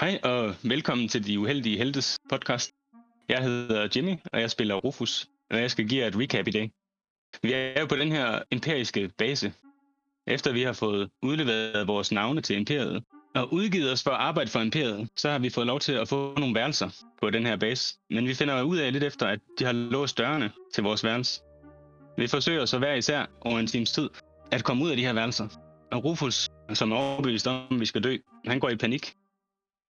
[0.00, 2.70] Hej og velkommen til De Uheldige Heltes podcast.
[3.28, 6.50] Jeg hedder Jimmy, og jeg spiller Rufus, og jeg skal give jer et recap i
[6.50, 6.70] dag.
[7.42, 9.52] Vi er jo på den her imperiske base.
[10.26, 13.04] Efter vi har fået udleveret vores navne til imperiet,
[13.34, 16.08] og udgivet os for at arbejde for imperiet, så har vi fået lov til at
[16.08, 16.90] få nogle værelser
[17.20, 17.94] på den her base.
[18.10, 21.40] Men vi finder ud af lidt efter, at de har låst dørene til vores værelse.
[22.16, 24.10] Vi forsøger så hver især over en times tid
[24.52, 25.48] at komme ud af de her værelser.
[25.92, 29.14] Og Rufus, som er overbevist om, at vi skal dø, han går i panik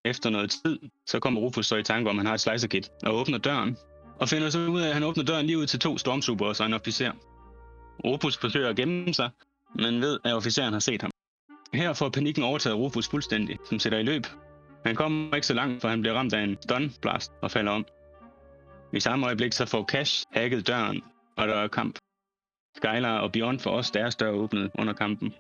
[0.07, 2.69] efter noget tid, så kommer Rufus så i tanke om, at han har et slicer
[2.69, 3.77] kit, og åbner døren.
[4.21, 6.67] Og finder så ud af, at han åbner døren lige ud til to stormtroopers og
[6.67, 7.13] en officer.
[8.05, 9.31] Rufus forsøger at gemme sig,
[9.75, 11.11] men ved, at officeren har set ham.
[11.75, 14.27] Her får panikken overtaget Rufus fuldstændig, som sætter i løb.
[14.87, 17.73] Han kommer ikke så langt, for han bliver ramt af en stun blast og falder
[17.73, 17.87] om.
[18.93, 21.03] I samme øjeblik så får Cash hacket døren,
[21.37, 21.99] og der er kamp.
[22.77, 25.35] Skylar og Bjorn får også deres dør åbnet under kampen.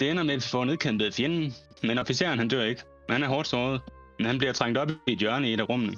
[0.00, 2.82] Det ender med, at vi får nedkæmpet fjenden, men officeren han dør ikke.
[3.10, 3.80] Han er hårdt såret,
[4.18, 5.96] men han bliver trængt op i et hjørne i et af rummene.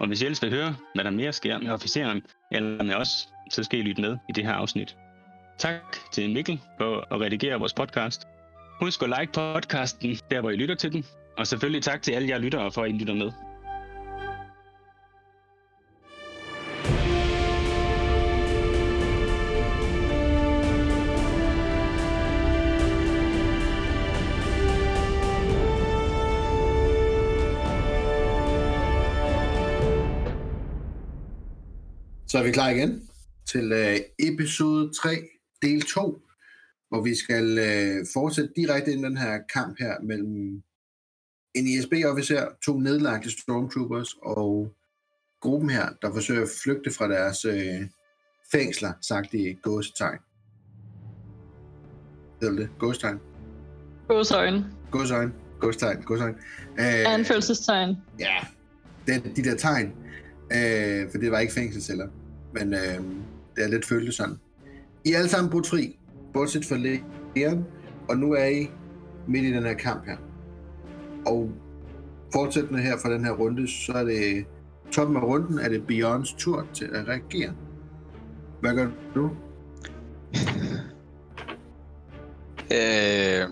[0.00, 2.22] Og hvis I ellers vil høre, hvad der mere sker med officeren
[2.52, 4.96] eller med os, så skal I lytte med i det her afsnit.
[5.58, 8.22] Tak til Mikkel for at redigere vores podcast.
[8.80, 11.04] Husk at like podcasten, der hvor I lytter til den.
[11.38, 13.32] Og selvfølgelig tak til alle jer lyttere for, at I lytter med.
[32.28, 33.08] Så er vi klar igen
[33.46, 35.10] til øh, episode 3,
[35.62, 36.22] del 2,
[36.88, 40.62] hvor vi skal øh, fortsætte direkte ind i den her kamp her mellem
[41.54, 44.72] en ISB-officer, to nedlagte stormtroopers og
[45.40, 47.88] gruppen her, der forsøger at flygte fra deres øh,
[48.52, 50.18] fængsler, sagt i gåsetegn.
[52.40, 52.68] Hedder det?
[52.78, 53.18] Gåsetegn?
[54.08, 54.72] Gåsøjne.
[54.90, 55.32] Gåsetegn.
[55.60, 56.02] Gåsetegn.
[56.02, 56.34] Gåsetegn.
[56.78, 57.96] Øh, Anførselstegn.
[58.18, 58.36] Ja,
[59.06, 60.05] det, de der tegn.
[60.52, 62.08] Øh, for det var ikke fængselsceller.
[62.54, 63.00] Men øh,
[63.56, 64.36] det er lidt følt sådan.
[65.04, 65.98] I er alle sammen brudt fri,
[66.32, 66.76] bortset fra
[67.36, 67.64] Leon,
[68.08, 68.70] og nu er I
[69.28, 70.16] midt i den her kamp her.
[71.26, 71.50] Og
[72.32, 74.44] fortsættende her fra den her runde, så er det
[74.90, 77.52] toppen af runden, er det Beyonds tur til at reagere.
[78.60, 79.30] Hvad gør du?
[82.72, 83.42] Øh,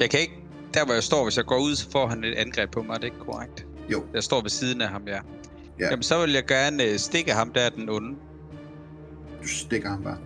[0.00, 0.44] jeg kan ikke...
[0.74, 2.94] Der hvor jeg står, hvis jeg går ud, så får han et angreb på mig.
[2.94, 3.66] Er det ikke korrekt?
[3.92, 4.04] Jo.
[4.14, 5.18] Jeg står ved siden af ham, ja.
[5.80, 5.84] Ja.
[5.90, 8.16] Jamen, så vil jeg gerne øh, stikke ham der, den onde.
[9.42, 10.18] Du stikker ham bare.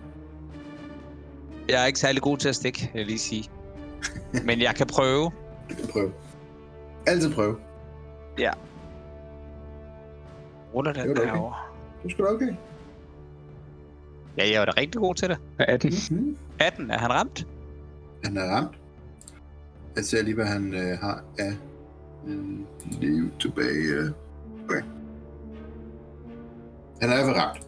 [1.69, 3.49] Jeg er ikke særlig god til at stikke, vil jeg lige sige.
[4.45, 5.31] Men jeg kan prøve.
[5.69, 6.11] Du kan prøve.
[7.07, 7.55] Altid prøve.
[10.73, 11.27] Ruller Det den okay.
[11.27, 11.55] derovre.
[12.03, 12.53] Du skal da okay.
[14.37, 15.37] Ja, jeg var da rigtig god til det.
[15.59, 15.93] 18.
[16.11, 16.37] Mm-hmm.
[16.59, 17.47] 18, er han ramt?
[18.23, 18.75] Han er ramt.
[19.95, 21.53] Jeg ser lige, hvad han øh, har af
[22.27, 22.43] øh,
[23.01, 24.13] liv tilbage.
[24.63, 24.81] Okay.
[27.03, 27.63] Han er hvert fald ramt.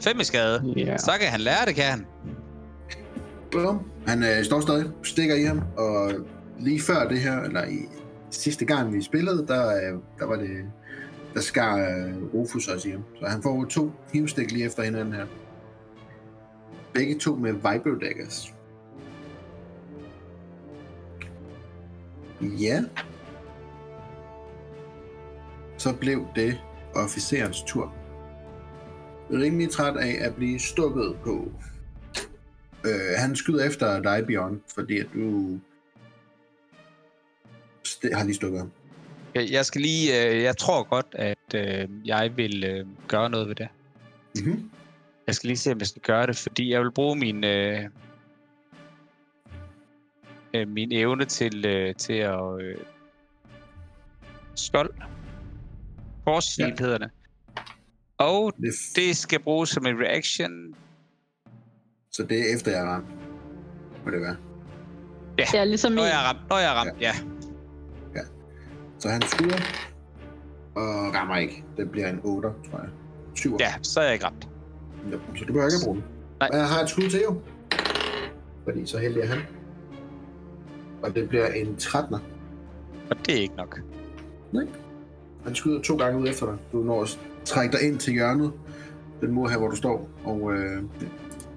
[0.00, 0.74] 5 i skade.
[0.76, 0.96] Ja.
[0.98, 2.06] Så kan han lære det, kan han.
[3.52, 3.90] Bum.
[4.06, 6.12] Han øh, står stadig, stikker i ham, og
[6.58, 7.78] lige før det her, eller i
[8.30, 10.64] sidste gang vi spillede, der, øh, der var det,
[11.34, 13.04] der skar øh, Rufus også i ham.
[13.20, 15.26] Så han får to hivstik lige efter hinanden her.
[16.92, 18.54] Begge to med Vibro Daggers.
[22.42, 22.82] Ja.
[25.78, 26.58] Så blev det
[26.94, 27.94] officerens tur.
[29.32, 31.52] Rimelig træt af at blive stukket på.
[32.84, 35.58] Øh, han skyder efter dig, Bjørn, fordi at du
[37.88, 38.70] st- har lige stukket ham.
[39.34, 40.26] Jeg jeg skal lige...
[40.26, 43.68] Øh, jeg tror godt, at øh, jeg vil øh, gøre noget ved det.
[44.36, 44.70] Mm-hmm.
[45.26, 47.84] Jeg skal lige se, om jeg skal gøre det, fordi jeg vil bruge min, øh,
[50.54, 52.76] øh, min evne til, øh, til at øh,
[54.54, 54.90] skold.
[56.24, 56.84] Force shield ja.
[56.84, 57.10] hedder det.
[58.18, 60.74] Og Det, f- det skal bruges som en reaction.
[62.12, 63.06] så det er efter, jeg er ramt.
[64.04, 64.36] Må det være.
[65.54, 67.12] Ja, ligesom Når jeg er ramt, når jeg er ramt, ja.
[68.98, 69.56] Så han skyder,
[70.74, 71.64] og rammer ikke.
[71.76, 72.88] Det bliver en 8, tror jeg.
[73.34, 73.56] 7.
[73.60, 74.48] Ja, så er jeg ikke ramt.
[75.10, 76.04] Ja, så du behøver ikke at bruge den.
[76.40, 76.48] Nej.
[76.52, 77.40] Og jeg har et skud til jo.
[78.64, 79.38] Fordi så heldig er han.
[81.02, 82.18] Og det bliver en 13'er.
[83.10, 83.80] Og det er ikke nok.
[85.44, 86.56] Han skyder to gange ud efter dig.
[86.72, 88.52] Du når at trække dig ind til hjørnet.
[89.20, 90.08] Den mur her, hvor du står.
[90.24, 90.82] Og øh,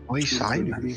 [0.09, 0.95] Øj, sej, mand.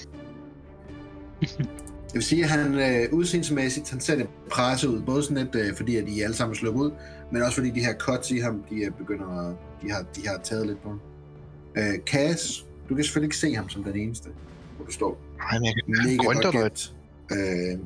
[2.06, 5.54] Jeg vil sige, at han øh, udseendsmæssigt, han ser det presse ud, både sådan lidt,
[5.54, 6.90] øh, fordi at I alle sammen slår ud,
[7.32, 10.28] men også fordi de her cuts i ham, de er begynder at, de har, de
[10.28, 11.00] har taget lidt på ham.
[11.76, 14.28] Øh, Cass, du kan selvfølgelig ikke se ham som den eneste,
[14.76, 15.18] hvor du står.
[15.38, 16.94] Nej, men jeg kan Mega godt gemt.
[17.32, 17.78] Øh,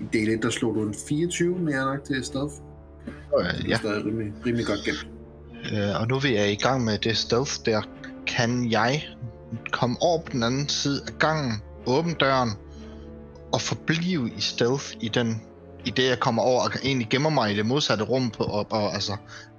[0.00, 2.54] I del 1, der slog du en 24 mere nok til stealth.
[3.38, 5.06] Øh, Det er ja, rimelig, rimelig godt gemt.
[5.72, 7.82] øh, og nu vi er i gang med det stealth der,
[8.26, 9.02] kan jeg
[9.72, 12.50] komme over på den anden side af gangen, åbne døren
[13.52, 15.42] og forblive i stealth i den
[15.84, 18.44] i det jeg kommer over og kan egentlig gemmer mig i det modsatte rum på
[18.44, 19.12] og, og altså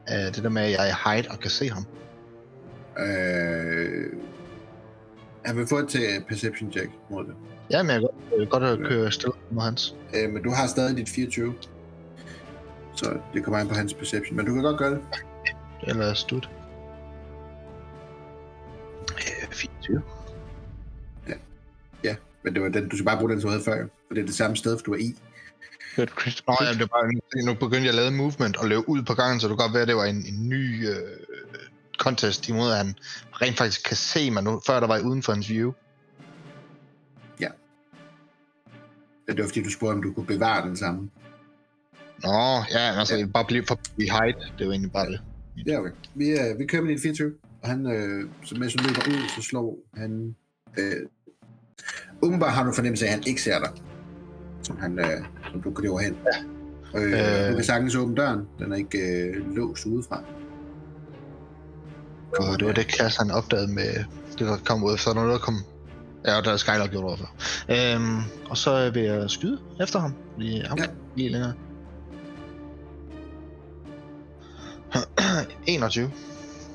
[0.09, 1.85] øh, det der med at jeg er hide og kan se ham.
[2.99, 4.05] Øh,
[5.45, 7.33] han vil få et til perception check mod det.
[7.71, 9.95] Ja, men jeg kan godt, jeg kan godt at køre stealth mod hans.
[10.15, 11.53] Øh, men du har stadig dit 24.
[12.97, 14.37] Så det kommer an på hans perception.
[14.37, 15.01] Men du kan godt gøre det.
[15.87, 16.41] Eller stud.
[19.11, 20.01] Øh, 24.
[22.47, 23.87] Men det var den, du skal bare bruge den, du havde før.
[24.07, 25.15] For det er det samme sted, du er i.
[25.97, 26.43] Et crit.
[26.47, 29.13] Nå, ja, det var bare, nu begyndte jeg at lave movement og løbe ud på
[29.13, 30.95] gangen, så det kan godt være, at det var en, en ny øh,
[31.97, 32.95] contest imod, at han
[33.41, 35.73] rent faktisk kan se mig nu, før der var uden for hans view.
[39.27, 41.09] Det var fordi, du spurgte, om du kunne bevare den samme.
[42.23, 43.25] Nå, ja, altså ja.
[43.25, 45.21] bare blive for hide, det var egentlig bare det.
[45.67, 45.91] Ja, okay.
[46.15, 47.33] Vi, øh, vi kører med din 24.
[47.61, 50.35] Og han, øh, så mens du løber ud, så slår han...
[50.77, 50.93] Øh,
[52.21, 53.69] umiddelbart har du fornemmelse af, at han ikke ser dig.
[54.63, 56.15] Som, han, øh, som du kører hen.
[56.25, 56.37] Ja.
[56.99, 57.49] Øh, Øh.
[57.49, 58.39] Du kan sagtens åbne døren.
[58.59, 60.23] Den er ikke øh, låst udefra.
[62.39, 63.93] Og det var det kasse, han opdagede med
[64.31, 65.55] det, der kom ud efter, når der kom...
[66.25, 67.29] Ja, der er Skylar gjort overfor.
[67.69, 68.17] Øhm,
[68.49, 70.13] og så vil jeg skyde efter ham.
[70.33, 70.85] Fordi ham ja.
[71.15, 71.53] lige længere.
[75.67, 76.11] 21.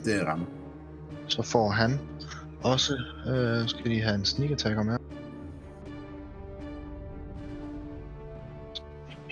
[0.05, 0.47] Det rammer.
[1.29, 2.01] Så får han
[2.63, 2.93] også...
[3.27, 4.99] Øh, skal de have en sneak attacker med.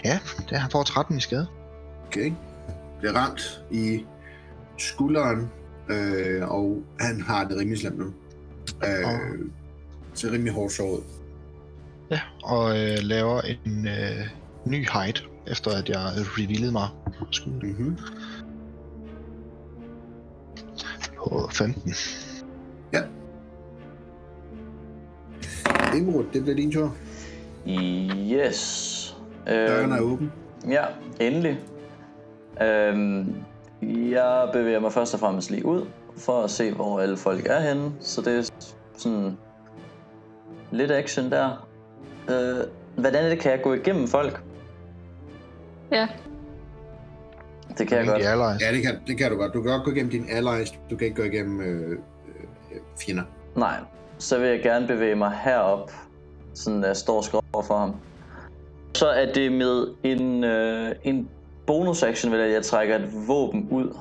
[0.04, 0.18] Ja,
[0.50, 1.46] det han får 13 i skade.
[2.06, 2.32] Okay.
[2.98, 4.04] Bliver ramt i
[4.78, 5.50] skulderen,
[5.90, 8.12] øh, og han har det rimelig slemt nu.
[8.84, 9.20] Øh, Åh.
[10.14, 11.02] ser rimelig hårdt såret.
[12.10, 14.28] Ja, og øh, laver en øh,
[14.64, 16.88] ny hide, efter at jeg revealede mig
[17.30, 17.98] skud Mm-hmm.
[21.28, 21.94] På 15.
[25.96, 26.94] Imrud, det bliver din tur.
[27.66, 29.16] Yes.
[29.46, 30.32] Døren er Øhm, åben.
[30.68, 30.84] ja,
[31.20, 31.60] endelig.
[32.62, 33.34] Øhm,
[33.82, 35.86] jeg bevæger mig først og fremmest lige ud,
[36.16, 37.92] for at se, hvor alle folk er henne.
[38.00, 38.50] Så det er
[38.96, 39.36] sådan
[40.70, 41.68] lidt action der.
[42.30, 42.56] Øh,
[42.96, 44.42] hvordan er det, kan jeg gå igennem folk?
[45.92, 46.08] Ja,
[47.80, 48.22] Det kan jeg godt.
[48.22, 48.62] Allies.
[48.62, 49.54] Ja, det kan, det kan du godt.
[49.54, 50.74] Du kan godt gå igennem dine allies.
[50.90, 51.96] Du kan ikke gå igennem øh, øh,
[53.00, 53.22] fjender.
[53.56, 53.76] Nej,
[54.18, 55.90] så vil jeg gerne bevæge mig herop,
[56.54, 57.94] sådan jeg står over for ham.
[58.94, 61.28] Så er det med en, øh, en
[61.66, 63.96] bonus action, vil jeg, at jeg trækker et våben ud.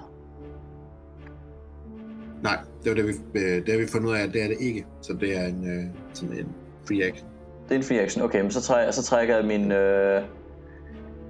[2.44, 4.48] Nej, det var det, vi, øh, det har vi fundet ud af, at det er
[4.48, 4.86] det ikke.
[5.02, 6.48] Så det er en, øh, sådan en
[6.88, 7.28] free action.
[7.70, 8.24] Det er en free action.
[8.24, 10.22] Okay, men så trækker, så trækker jeg min, øh,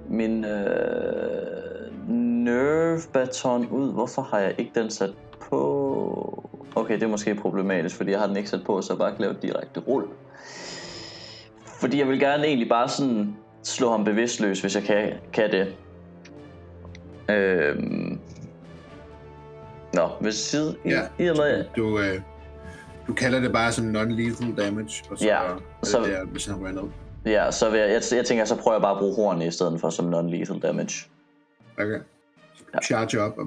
[0.08, 1.69] min øh,
[2.44, 3.92] nerve baton ud.
[3.92, 5.10] Hvorfor har jeg ikke den sat
[5.40, 6.50] på?
[6.76, 9.10] Okay, det er måske problematisk, fordi jeg har den ikke sat på, så jeg bare
[9.10, 10.04] kan lave direkte rul.
[11.80, 15.74] Fordi jeg vil gerne egentlig bare sådan slå ham bevidstløs, hvis jeg kan, kan det.
[17.30, 18.18] Øhm.
[19.94, 21.00] Nå, hvis side, i, Ja.
[21.18, 22.20] i og med, Du, øh,
[23.06, 25.40] du kalder det bare som non-lethal damage, og så Ja,
[25.80, 26.82] det så- der, hvis han render
[27.26, 29.50] ja, så vil jeg, jeg, jeg tænker, så prøver jeg bare at bruge hornene i
[29.50, 31.08] stedet for som non-lethal damage.
[31.78, 31.98] Okay.
[32.74, 32.78] Ja.
[32.82, 33.46] Charge op og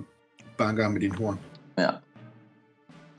[0.57, 1.39] banker med din horn.
[1.77, 1.89] Ja.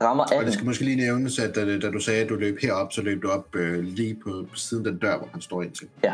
[0.03, 0.53] Rammer Og det 18.
[0.53, 3.23] skal måske lige nævnes, at da, da du sagde, at du løb herop, så løb
[3.23, 5.89] du op øh, lige på, på siden af den dør, hvor han står ind til.
[6.05, 6.13] Ja.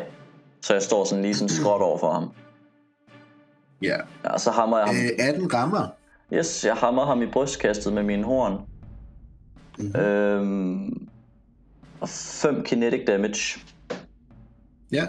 [0.63, 2.29] Så jeg står sådan lige sådan skråt over for ham.
[3.83, 3.97] Ja.
[4.25, 4.97] Ja, og så hammer jeg ham.
[4.97, 5.89] Øh, 18 rammer.
[6.33, 8.61] Yes, jeg hammer ham i brystkastet med min horn.
[9.79, 10.01] Mm-hmm.
[10.01, 11.09] Øhm,
[12.01, 13.61] og 5 kinetic damage.
[14.93, 15.07] Ja.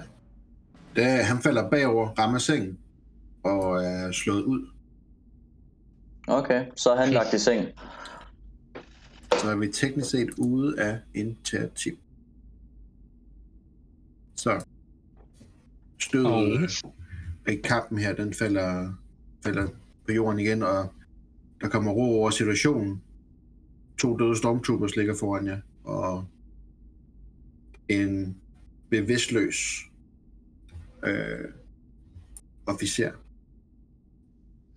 [0.95, 2.77] Da han falder bagover, rammer sengen
[3.43, 4.67] og er slået ud.
[6.27, 7.67] Okay, så er han lagt i seng.
[9.41, 11.97] Så er vi teknisk set ude af initiativ.
[14.35, 14.65] Så.
[15.99, 16.81] Stødet
[17.47, 18.93] i kampen her, den falder,
[19.43, 19.67] falder
[20.05, 20.93] på jorden igen, og
[21.61, 23.01] der kommer ro over situationen.
[23.99, 26.25] To døde stormtroopers ligger foran jer, og
[27.89, 28.37] en
[28.89, 29.81] bevidstløs
[31.03, 31.45] øh,
[32.65, 33.11] officer.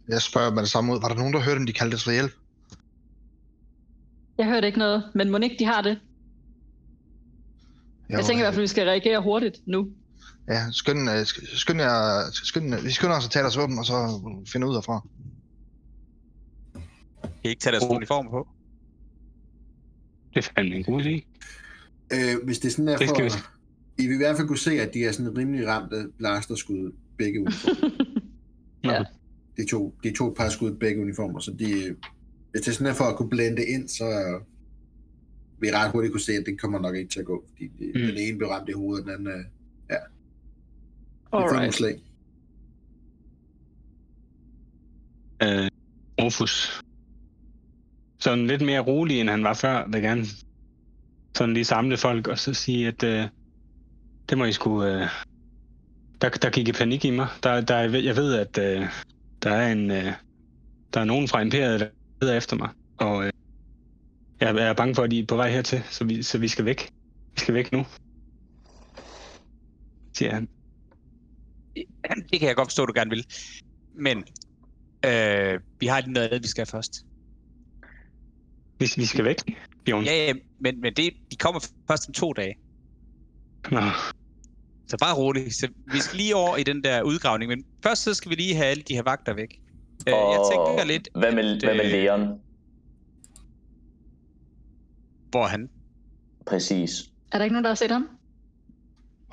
[0.09, 1.01] Jeg spørger med det samme ud.
[1.01, 2.33] Var der nogen, der hørte, om de kaldte os for hjælp?
[4.39, 6.01] jeg hørte ikke noget, men må ikke de har det?
[8.09, 9.89] Jeg tænker i hvert fald, at vi skal reagere hurtigt nu.
[10.49, 13.85] Ja, skynd, øh, sk- skynd, jer, skynd, vi skynder os at tage deres våben, og
[13.87, 14.21] så
[14.53, 15.01] finde ud herfra.
[17.23, 18.49] Kan I ikke tage deres uniform på?
[20.35, 21.25] Det er fandme en god idé.
[22.15, 24.59] Øh, hvis det sådan er Det for, skal vi- I vil i hvert fald kunne
[24.59, 27.91] se, at de er sådan rimelig ramte blasterskud begge uniformer.
[28.85, 29.05] Ja.
[29.57, 31.97] De to, de to par skud begge uniformer, så de,
[32.51, 34.05] hvis det er sådan her for at kunne blende ind, så
[35.59, 37.67] vil I ret hurtigt kunne se, at det kommer nok ikke til at gå, fordi
[37.79, 38.01] de, Mm.
[38.07, 39.45] den ene blev ramt i hovedet, den anden, øh,
[39.91, 39.97] ja,
[41.33, 41.75] Alright.
[41.75, 42.03] slag.
[45.43, 45.71] øh,
[46.23, 46.81] Rufus.
[48.19, 50.25] Sådan lidt mere rolig, end han var før, vil gerne
[51.37, 53.25] sådan lige samle folk og så sige, at øh,
[54.29, 54.85] det må I sgu...
[54.85, 55.09] Øh,
[56.21, 57.27] der, der gik i panik i mig.
[57.43, 58.87] Der, der, er- jeg ved, at øh,
[59.45, 59.91] der er en...
[59.91, 60.13] Øh,
[60.95, 61.89] der er nogen fra Imperiet, der
[62.21, 62.71] leder efter mig.
[62.97, 63.33] Og øh,
[64.41, 66.65] jeg er bange for, at de er på vej hertil, så vi, så vi skal
[66.65, 66.91] væk.
[67.35, 67.87] Vi skal væk nu.
[70.13, 70.49] Siger han.
[72.31, 73.27] Det kan jeg godt forstå, du gerne vil.
[73.95, 74.25] Men
[75.07, 77.07] øh, vi har lige noget andet, vi skal først.
[78.79, 79.37] Vi, vi skal væk,
[79.85, 80.05] Bjørn.
[80.05, 82.55] Ja, ja, men, men det, de kommer først om to dage.
[83.71, 83.81] Nå,
[84.89, 85.55] Så bare roligt.
[85.55, 88.55] Så vi skal lige over i den der udgravning, men først så skal vi lige
[88.55, 89.61] have alle de her vagter væk.
[90.09, 92.41] Øh, jeg tænker lidt, Hvad med, at, hvad med øh, Leon?
[95.31, 95.69] hvor er han?
[96.47, 96.91] Præcis.
[97.33, 98.09] Er der ikke nogen, der har set ham?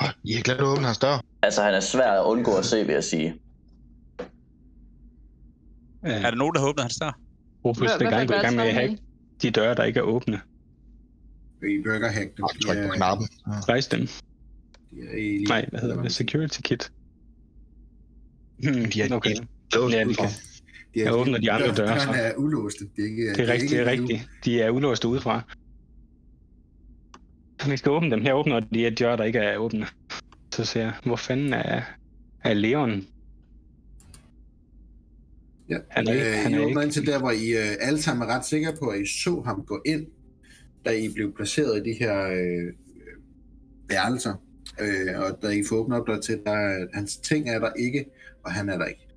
[0.02, 1.22] Åh, I har glemt at åbne hans dør.
[1.42, 3.30] Altså, han er svær at undgå at se, vil jeg sige.
[6.06, 7.20] øh, Er der nogen, der har åbnet hans dør?
[7.66, 8.98] Rufus vil gerne gå i gang med at hacke
[9.42, 10.42] de døre, der ikke er åbne.
[11.64, 12.44] I burger hack dem.
[12.44, 13.28] Og tryk på er- knappen.
[13.48, 13.52] Ja.
[13.52, 14.08] Rejs dem.
[14.92, 16.12] De er i- Nej, hvad hedder det?
[16.12, 16.92] Security kit.
[18.64, 19.36] Hmm, De er- okay.
[19.76, 20.28] Lås Ja, de kan.
[20.94, 22.06] De er, Jeg åbner de andre døre, så.
[22.06, 22.86] Dørene er ulåste.
[22.96, 24.30] Det er, ikke, Det er rigtigt, det er ikke rigtigt.
[24.46, 25.42] De er ulåst udefra.
[27.70, 28.22] Vi skal åbne dem.
[28.22, 29.86] Her åbner de et dør, der ikke er åbne.
[30.54, 31.82] Så ser jeg, hvor fanden er,
[32.44, 33.06] er Leon?
[35.70, 35.78] Ja.
[35.90, 37.76] Han er ikke- øh, han I er åbner ikke- ind til der, hvor I øh,
[37.80, 40.08] alle sammen er ret sikre på, at I så ham gå ind,
[40.86, 42.74] da I blev placeret i de her øh,
[43.90, 44.34] værelser.
[44.80, 47.74] Øh, og da I får åbnet op der til, der er, hans ting er der
[47.74, 48.06] ikke,
[48.44, 49.08] og han er der ikke.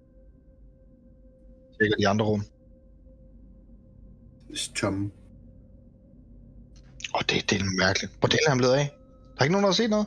[1.79, 2.43] Tjekker de andre rum.
[4.75, 5.11] Tomme.
[7.15, 8.13] Og det, det er mærkeligt.
[8.21, 8.91] Hvor er han blevet af?
[9.35, 10.07] Der er ikke nogen, der har set noget?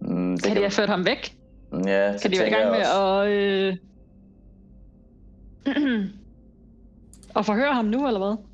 [0.00, 1.36] Mm, det Kan de have ført ham væk?
[1.72, 3.28] Ja, det Kan de være i gang med at...
[3.28, 3.76] Øh...
[7.36, 8.49] og forhøre ham nu, eller hvad?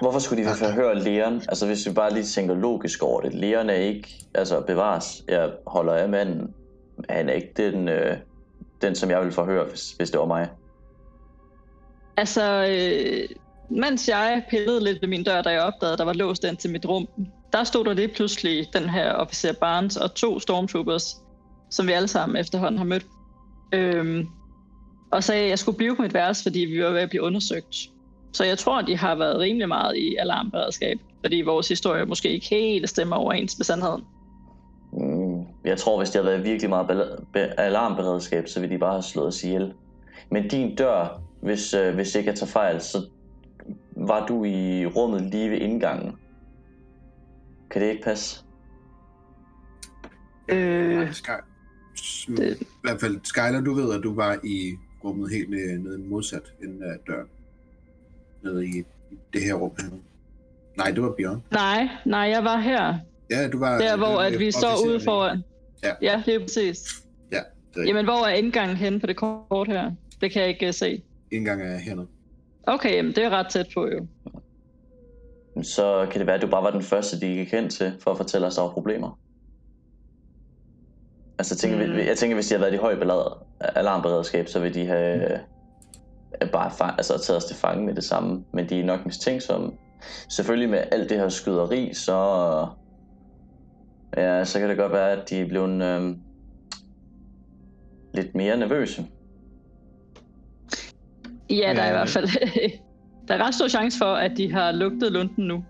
[0.00, 1.34] Hvorfor skulle de forhøre Leon?
[1.34, 3.34] Altså, hvis vi bare lige tænker logisk over det.
[3.34, 4.08] Leon er ikke...
[4.34, 5.24] Altså, bevares.
[5.28, 6.54] Jeg holder af manden.
[7.08, 8.16] Han er ikke den, øh,
[8.82, 10.48] den som jeg vil forhøre, hvis, hvis det var mig.
[12.16, 13.28] Altså, øh,
[13.70, 16.56] mens jeg pillede lidt ved min dør, da jeg opdagede, at der var låst ind
[16.56, 17.08] til mit rum,
[17.52, 21.16] der stod der lige pludselig den her officer Barnes og to stormtroopers,
[21.70, 23.06] som vi alle sammen efterhånden har mødt.
[23.72, 24.26] Øhm,
[25.10, 27.22] og sagde, at jeg skulle blive på mit værelse, fordi vi var ved at blive
[27.22, 27.76] undersøgt.
[28.32, 32.46] Så jeg tror, de har været rimelig meget i alarmberedskab, fordi vores historie måske ikke
[32.46, 34.04] helt stemmer overens med sandheden.
[34.92, 37.16] Mm, jeg tror, hvis det havde været virkelig meget
[37.58, 39.72] alarmberedskab, så ville de bare have slået os ihjel.
[40.30, 42.98] Men din dør, hvis, øh, hvis ikke jeg tager fejl, så
[43.96, 46.16] var du i rummet lige ved indgangen.
[47.70, 48.44] Kan det ikke passe?
[50.48, 51.30] Øh, Sky...
[52.36, 52.60] Det-.
[52.60, 56.82] I hvert fald, Skyler, du ved, at du var i rummet helt nede, modsat enden
[56.82, 57.28] af døren.
[58.42, 58.82] Nede i
[59.32, 59.72] det her rum.
[59.78, 59.88] her.
[60.76, 61.42] Nej, det var Bjørn.
[61.52, 62.94] nej, nej, jeg var her.
[63.30, 63.78] Ja, du var...
[63.78, 65.42] Der, hvor at vi står ude foran.
[65.82, 65.92] Ja.
[66.02, 67.02] ja, det er præcis.
[67.30, 67.38] Det
[67.82, 69.90] er Jamen, hvor er indgangen henne på det kort her?
[70.20, 71.02] Det kan jeg ikke uh, se.
[71.32, 72.06] Indgang er hernede.
[72.62, 74.06] Okay, jamen, det er ret tæt på jo.
[75.62, 78.10] Så kan det være, at du bare var den første, de gik hen til, for
[78.10, 79.18] at fortælle os, der var problemer.
[81.38, 81.92] Altså, jeg tænker, Mm.
[81.92, 81.98] mm.
[81.98, 85.38] jeg tænker hvis de havde været i høj belader, alarmberedskab, så ville de have øh,
[86.48, 88.44] bare fa- altså, taget os til fange med det samme.
[88.52, 89.70] Men de er nok mistænksomme.
[90.28, 92.16] Selvfølgelig med alt det her skyderi, så,
[94.16, 96.16] ja, så kan det godt være, at de er blevet øh,
[98.14, 99.06] lidt mere nervøse.
[101.50, 101.94] Ja, der er i Øh.
[101.94, 102.28] hvert fald...
[103.28, 105.64] der er ret stor chance for, at de har lugtet lunden nu.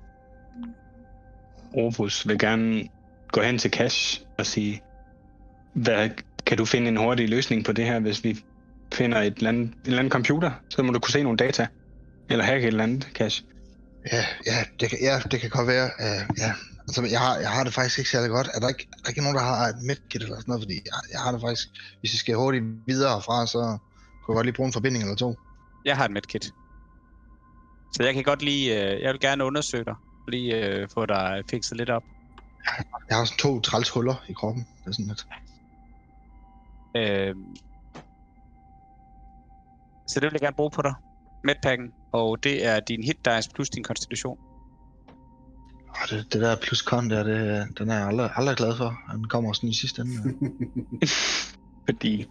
[1.76, 2.88] Rufus vil gerne
[3.32, 4.82] gå hen til Cash og sige,
[5.74, 6.10] hvad,
[6.46, 8.38] kan du finde en hurtig løsning på det her, hvis vi
[8.94, 11.66] finder et eller andet, en eller anden computer, så må du kunne se nogle data.
[12.30, 13.44] Eller hacke et eller andet, Cash.
[14.12, 15.90] Ja, ja, det kan, ja, det kan godt være.
[15.99, 16.52] Uh, ja.
[16.80, 18.49] Altså, jeg har, jeg har det faktisk ikke særlig godt.
[18.54, 20.62] Er der ikke, er der ikke nogen, der har et medkit eller sådan noget?
[20.62, 21.68] Fordi jeg, jeg har det faktisk...
[22.00, 25.16] Hvis vi skal hurtigt videre fra, så kunne jeg godt lige bruge en forbinding eller
[25.16, 25.35] to.
[25.85, 26.44] Jeg har et medkit.
[27.94, 28.92] Så jeg kan godt lige...
[28.94, 29.94] Øh, jeg vil gerne undersøge dig.
[30.28, 32.02] Lige øh, få dig fikset lidt op.
[33.09, 34.66] Jeg har sådan to træls huller i kroppen.
[34.78, 35.26] Det er sådan lidt...
[36.97, 37.35] Øh,
[40.10, 40.94] så det vil jeg gerne bruge på dig.
[41.44, 41.92] Medpacken.
[42.12, 44.38] Og det er din hit dice plus din konstitution.
[45.88, 48.98] Og det, det der plus con der, det, den er jeg aldrig, aldrig glad for.
[49.12, 50.14] Den kommer sådan i sidste ende.
[50.14, 51.06] ja.
[51.86, 52.26] Fordi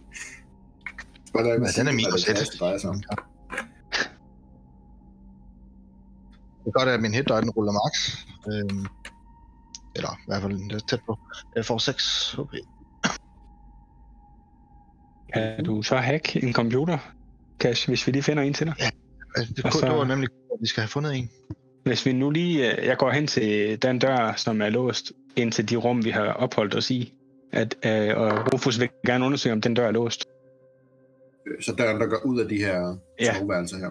[1.32, 2.60] hvad Men den er minus hvad det 1.
[2.60, 3.16] er,
[6.60, 8.24] det er godt, at min hit den ruller max.
[8.52, 8.86] Øhm,
[9.96, 11.18] eller i hvert fald det er tæt på.
[11.56, 12.54] Jeg får 6 HP.
[15.34, 16.98] kan du så hacke en computer,
[17.60, 18.74] Cash, hvis vi lige finder en til dig?
[19.36, 21.30] Altså, det, så- det var nemlig, at vi skal have fundet en.
[21.84, 22.78] Hvis vi nu lige...
[22.80, 26.10] øh, Jeg går hen til den dør, som er låst, ind til de rum, vi
[26.10, 27.14] har opholdt os i.
[27.52, 30.24] At, øh, og Rufus vil gerne undersøge, om den dør er låst.
[31.46, 33.34] Øh, Så døren, der går ud af de her Ja.
[33.34, 33.90] soveværelser her.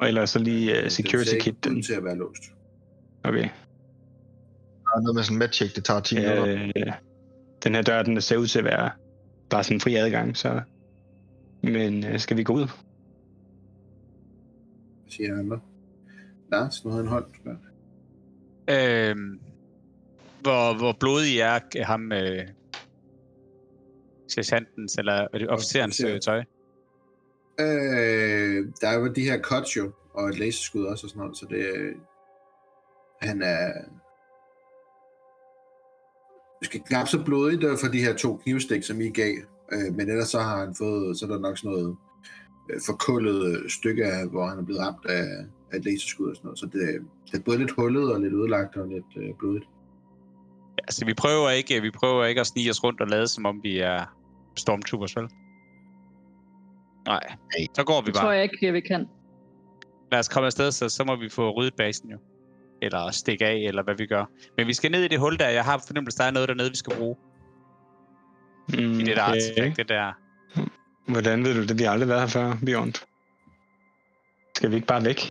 [0.00, 1.82] Og ellers så lige uh, security kit den.
[1.82, 2.42] til at være låst.
[3.24, 3.48] Okay.
[4.84, 6.46] Der er noget med sådan en medcheck, det tager 10 minutter.
[6.76, 6.92] Øh,
[7.64, 8.90] den her dør, den ser ud til at være
[9.50, 10.60] bare sådan en fri adgang, så...
[11.62, 12.66] Men øh, skal vi gå ud?
[15.02, 15.60] Hvad siger andre?
[16.52, 17.24] Lars, nu havde en hånd.
[18.70, 19.40] Øhm,
[20.42, 22.48] hvor, hvor blodig er ham øh,
[24.28, 26.14] sergeantens eller er det officerens Officer.
[26.14, 26.44] øh, tøj?
[27.60, 31.36] Øh, der er jo de her cuts jo, og et laserskud også og sådan noget,
[31.36, 31.94] så det øh,
[33.20, 33.72] han er
[36.62, 39.34] måske knap så blodig der for de her to knivstik, som I gav,
[39.72, 41.96] øh, men ellers så har han fået, så er der nok sådan noget
[42.70, 45.24] øh, forkullet øh, stykke af, hvor han er blevet ramt af,
[45.72, 47.00] af et laserskud og sådan noget, så det,
[47.32, 49.64] det er både lidt hullet og lidt ødelagt og lidt øh, blodigt.
[50.78, 53.60] Altså, vi prøver ikke, vi prøver ikke at snige os rundt og lade, som om
[53.62, 54.04] vi er
[54.56, 55.28] stormtroopers, vel?
[57.06, 57.20] Nej.
[57.76, 58.30] Så går vi Det tror bare.
[58.30, 59.06] jeg ikke, at vi kan.
[60.12, 62.18] Lad os komme afsted, så, så må vi få ryddet basen jo.
[62.82, 64.24] Eller stikke af, eller hvad vi gør.
[64.56, 65.48] Men vi skal ned i det hul der.
[65.48, 67.16] Jeg har fornemmelse, der er noget dernede, vi skal bruge.
[68.72, 70.12] Mm, I det der artefakt, det der.
[71.10, 71.78] Hvordan ved du det?
[71.78, 72.94] Vi har aldrig været her før, Bjørn.
[74.56, 75.30] Skal vi ikke bare væk?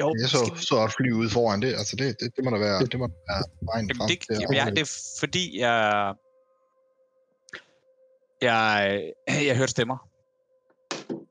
[0.00, 1.68] Jo, Jeg så, så et fly ude foran det.
[1.68, 4.08] Altså det, det, det må da være, det må da være vejen frem.
[4.08, 6.14] det, er jamen, jeg, det er fordi, jeg...
[8.42, 10.08] Jeg, jeg hørte stemmer.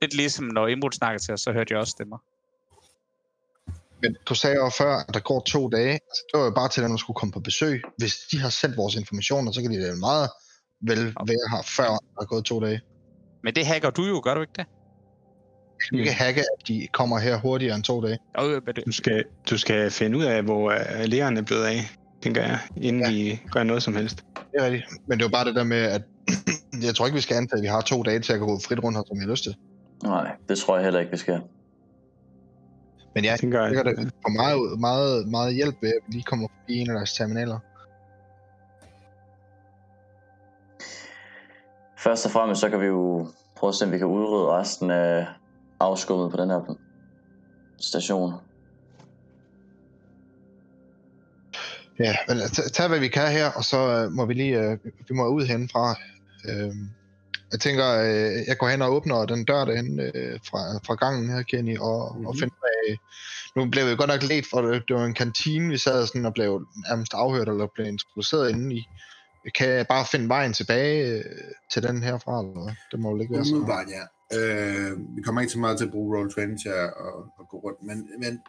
[0.02, 2.18] Lidt ligesom når Imrud snakker til os, så hørte jeg også stemmer.
[4.02, 5.94] Men du sagde jo før, at der går to dage.
[5.94, 7.82] Altså, det var jo bare til, at man skulle komme på besøg.
[7.98, 10.30] Hvis de har sendt vores informationer, så kan de da meget
[10.82, 12.82] vel være her, før der er gået to dage.
[13.44, 14.66] Men det hacker du jo, gør du ikke det?
[15.92, 18.18] Vi kan hacke, at de kommer her hurtigere end to dage.
[18.86, 20.74] Du skal, du skal finde ud af, hvor
[21.06, 21.80] lærerne er blevet af,
[22.22, 23.12] tænker jeg, inden Ja.
[23.12, 24.26] vi gør noget som helst.
[24.36, 24.86] Det er rigtigt.
[25.08, 26.02] Men det var bare det der med, at
[26.86, 28.84] jeg tror ikke, vi skal antage, at vi har to dage til at gå frit
[28.84, 29.56] rundt her, som vi har lyst til.
[30.04, 31.42] Nej, det tror jeg heller ikke, vi skal.
[33.16, 36.24] Men jeg Jeg tænker, at, det får meget, meget, meget hjælp ved, at vi lige
[36.24, 37.60] kommer forbi en af deres terminaler.
[42.06, 44.90] Først og fremmest, så kan vi jo prøve at se, om vi kan udrydde resten
[44.92, 45.28] af
[45.80, 46.76] afskummet på den her
[47.80, 48.34] station.
[52.00, 54.78] Ja, men tag, tag hvad vi kan her, og så øh, må vi lige, øh,
[54.84, 55.96] vi må ud henfra.
[56.50, 56.72] Øh,
[57.52, 61.30] jeg tænker, øh, jeg går hen og åbner den dør derhen øh, fra, fra gangen
[61.30, 62.26] her, Kenny, og, mm-hmm.
[62.26, 62.40] og Mhm.
[62.40, 62.56] finder
[62.88, 62.98] af,
[63.56, 66.26] nu blev vi godt nok let, for det, det var en kantine, vi sad sådan
[66.26, 68.84] og blev nærmest afhørt, eller blev introduceret inde i.
[69.56, 71.24] Kan jeg bare finde vejen tilbage øh,
[71.72, 72.74] til den herfra, eller hvad?
[72.92, 73.56] Det må jo ikke være så.
[73.56, 74.04] Umiddelbart, ja.
[74.38, 77.58] Øh, vi kommer ikke så meget til at bruge Roll20 til at, at, at gå
[77.58, 78.40] rundt, men, men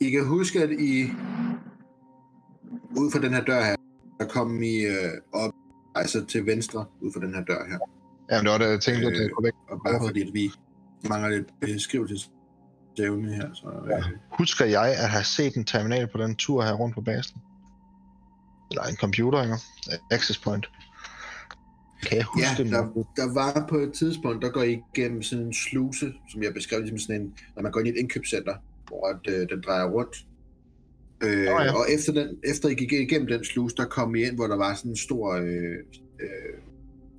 [0.00, 1.10] I kan huske, at I
[2.96, 3.76] ud fra den her dør her,
[4.20, 5.52] der kom I øh, op,
[5.94, 7.78] altså til venstre, ud fra den her dør her.
[8.30, 9.52] Jamen, det var det, jeg tænkte, at Øh, jeg kunne væk.
[9.68, 10.50] Og bare fordi, at vi
[11.08, 14.04] mangler lidt beskrivelsesevne her, så øh,
[14.38, 17.40] Husker jeg at have set en terminal på den tur her rundt på basen?
[18.72, 19.56] Eller en computer, ikke?
[20.10, 20.66] Access point.
[22.06, 22.72] Kan jeg huske Ja, det?
[22.72, 26.54] der, der var på et tidspunkt, der går I igennem sådan en sluse, som jeg
[26.54, 28.54] beskrev ligesom sådan en, når man går ind i et indkøbscenter,
[28.88, 30.26] hvor at, øh, den drejer rundt.
[31.22, 31.72] Øh, Nå ja.
[31.72, 34.56] Og efter, den, efter I gik igennem den sluse, der kom I ind, hvor der
[34.56, 35.78] var sådan en stor øh,
[36.20, 36.58] øh,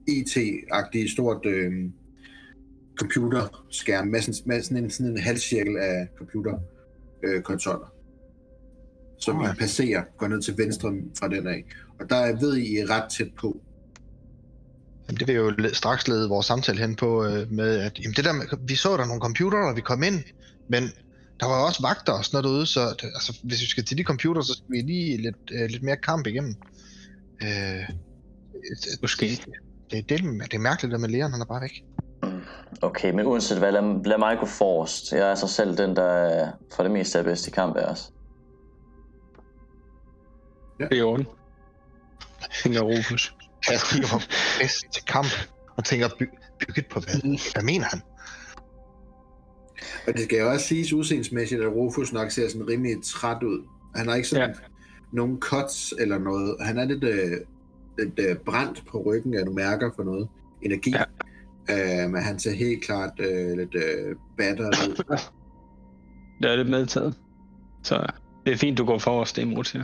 [0.08, 1.72] IT-agtig stort øh,
[2.96, 7.38] computerskærm med sådan, med sådan en, sådan en halvcirkel af computerkonsoller.
[7.38, 7.93] Øh, konsoller,
[9.20, 9.54] som ja.
[9.54, 11.66] I passerer, går ned til venstre fra den af.
[12.00, 13.58] Og der ved I, I er ret tæt på.
[15.08, 18.26] Jamen, det vil jo straks lede vores samtale hen på øh, med, at jamen, det
[18.26, 20.24] der med, vi så der nogle computere, og vi kom ind,
[20.70, 20.84] men
[21.40, 23.98] der var også vagter og sådan noget derude, så det, altså, hvis vi skal til
[23.98, 26.56] de computer, så skal vi lige lidt, øh, lidt mere kamp igennem.
[27.44, 27.50] Øh,
[28.84, 29.26] det, måske.
[29.92, 31.84] det, det, det er mærkeligt, der med lægeren, han er bare væk.
[32.82, 35.12] Okay, men uanset hvad, lad, lad mig gå forrest.
[35.12, 37.86] Jeg er så selv den, der er for det meste er bedst i kamp af
[37.86, 38.12] os.
[40.78, 41.28] Det er i orden.
[42.64, 43.36] Tænker Rufus.
[43.70, 44.20] Jeg kigger på
[44.60, 45.28] bedst til kamp,
[45.78, 47.54] og tænker, by, bygget på hvad?
[47.54, 48.02] Hvad mener han?
[50.08, 53.68] Og det skal jo også siges udseendemæssigt, at Rufus nok ser sådan rimelig træt ud.
[53.96, 54.56] Han har ikke sådan, ja.
[55.14, 56.56] nogle cuts eller noget.
[56.62, 57.32] Han er lidt, øh,
[58.00, 60.28] lidt øh, brændt på ryggen af nogle mærker for noget
[60.62, 60.94] energi.
[61.70, 62.04] Ja.
[62.04, 65.04] Øh, men han ser helt klart øh, lidt øh, battered ud.
[66.42, 67.16] Det er lidt medtaget.
[67.84, 68.08] Så
[68.46, 69.82] det er fint, du går forrest, det er motiv.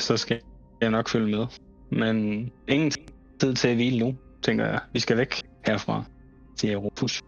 [0.00, 0.40] Så skal
[0.80, 1.46] jeg nok følge med.
[1.92, 2.92] Men ingen
[3.40, 4.80] tid til at hvile nu, tænker jeg.
[4.92, 6.04] Vi skal væk herfra,
[6.56, 7.22] siger Rufus.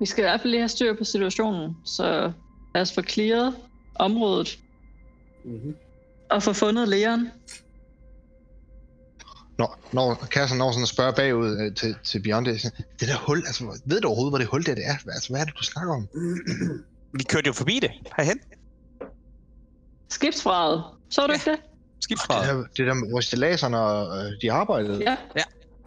[0.00, 2.32] Vi skal i hvert fald lige have styr på situationen, så
[2.74, 3.56] lad os få clearet
[3.94, 4.58] området
[5.44, 5.74] Mm-hmm.
[6.30, 7.28] og få fundet lægeren.
[9.58, 12.62] Når, når Kasser når sådan at spørge bagud øh, til, til Beyond, det,
[13.00, 14.96] det der hul, altså ved du overhovedet, hvor det hul der det er?
[15.04, 16.08] Hvad- Altså, hvad er det, du snakker om?
[17.12, 17.90] Vi kørte jo forbi det.
[18.16, 18.38] Herhen.
[20.10, 20.84] Skibsfraget.
[21.10, 21.58] Så du ikke det?
[21.58, 22.48] Det Skibsfraget.
[22.48, 25.02] der, det der med, hvor stilladserne, øh, de arbejdede.
[25.10, 25.16] Ja.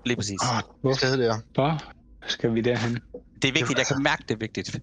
[0.05, 0.37] Lige præcis.
[0.51, 1.35] Ah, det sted der.
[1.53, 1.83] Hvor
[2.27, 2.99] skal vi derhen?
[3.41, 3.77] Det er vigtigt.
[3.79, 4.79] Jeg kan mærke, det er vigtigt.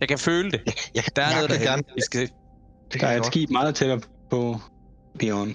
[0.00, 0.60] Jeg kan føle det.
[0.66, 1.66] Jeg, jeg Der er noget derhen.
[1.66, 1.82] gerne.
[1.94, 2.30] Vi skal...
[2.92, 4.60] Det Der er et skib meget tættere på
[5.18, 5.54] Beyond.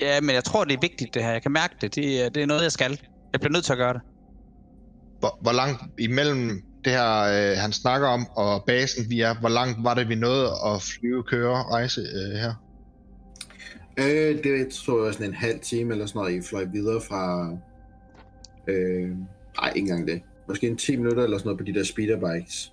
[0.00, 1.30] Ja, men jeg tror, det er vigtigt, det her.
[1.30, 1.94] Jeg kan mærke det.
[1.94, 3.00] Det er, det er noget, jeg skal.
[3.32, 4.02] Jeg bliver nødt til at gøre det.
[5.18, 9.48] Hvor, hvor langt imellem det her, øh, han snakker om, og basen vi er, hvor
[9.48, 12.54] langt var det, vi nåede at flyve, køre, rejse øh, her?
[13.96, 17.50] Øh, det tror jeg sådan en halv time eller sådan noget, I fløj videre fra...
[18.68, 19.08] Øh,
[19.60, 20.22] nej, ikke engang det.
[20.48, 22.72] Måske en 10 minutter eller sådan noget på de der speederbikes.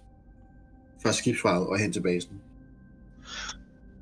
[1.04, 2.32] Fra skibsfaret og hen til basen.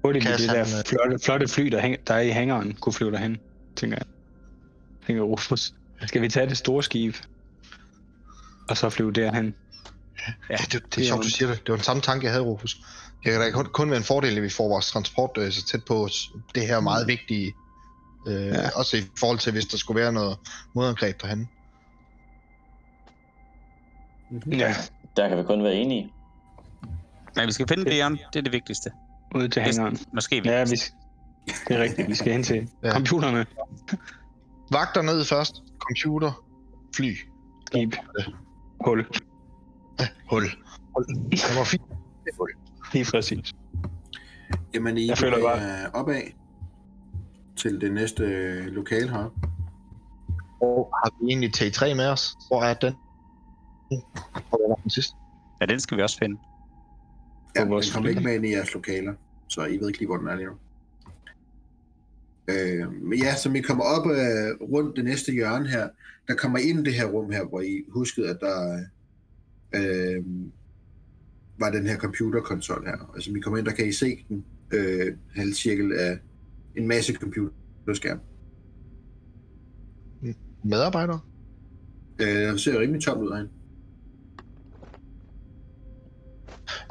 [0.03, 2.93] Hurtigt med Kas, det der flotte, flotte fly, der, hæng, der er i hangaren, kunne
[2.93, 3.37] flyve derhen,
[3.75, 4.05] tænker jeg.
[5.07, 5.73] Tænker Rufus.
[6.05, 7.15] Skal vi tage det store skib?
[8.69, 9.55] Og så flyve derhen?
[10.49, 11.59] Ja, det, det, det det er sjovt, du siger det.
[11.59, 12.75] Det var den samme tanke, jeg havde, Rufus.
[13.23, 15.65] Det kan da kun, kun være en fordel, at vi får vores transport øh, så
[15.65, 16.29] tæt på os.
[16.55, 17.53] Det her meget vigtige.
[18.27, 18.69] Øh, ja.
[18.75, 20.37] Også i forhold til, hvis der skulle være noget
[20.75, 21.49] modangreb derhen.
[24.31, 24.53] Mm-hmm.
[24.53, 24.75] Ja,
[25.17, 26.11] Der kan vi kun være enige.
[27.35, 28.11] Men vi skal finde Leon.
[28.11, 28.91] Det er det vigtigste.
[29.35, 29.97] ud til hangaren.
[30.13, 30.49] Måske vi.
[30.49, 30.69] Ja, vi,
[31.67, 32.07] det er rigtigt.
[32.09, 32.91] Vi skal hen til ja.
[32.93, 33.45] computerne.
[34.71, 35.55] Vagter ned først.
[35.79, 36.43] Computer.
[36.95, 37.15] Fly.
[37.67, 37.95] Skib.
[38.85, 39.05] Hul.
[40.29, 40.43] Hul.
[40.95, 41.05] Hul.
[41.31, 41.81] Det var fint.
[42.37, 42.49] Hul.
[42.93, 43.53] Lige præcis.
[44.73, 46.21] Jamen, I Jeg føler bevæger opad
[47.57, 49.29] til det næste øh, lokale her.
[50.61, 52.31] Og har vi egentlig T3 med os?
[52.47, 52.93] Hvor er den?
[54.49, 55.15] Hvor var den sidste?
[55.61, 56.37] Ja, den skal vi også finde.
[57.55, 58.09] Ja, den fly.
[58.09, 59.13] ikke med ind i jeres lokaler,
[59.47, 60.53] så I ved ikke lige, hvor den er lige nu.
[62.47, 65.89] Øh, men ja, som I kommer op øh, rundt det næste hjørne her,
[66.27, 68.85] der kommer ind i det her rum her, hvor I huskede, at der
[69.75, 70.25] øh,
[71.59, 72.97] var den her computerkonsol her.
[73.15, 76.19] Og som I kommer ind, der kan I se den øh, halv cirkel af
[76.77, 78.19] en masse computerskærm.
[80.63, 81.19] Medarbejdere?
[82.21, 83.51] Øh, det ser rimelig tomt ud herinde.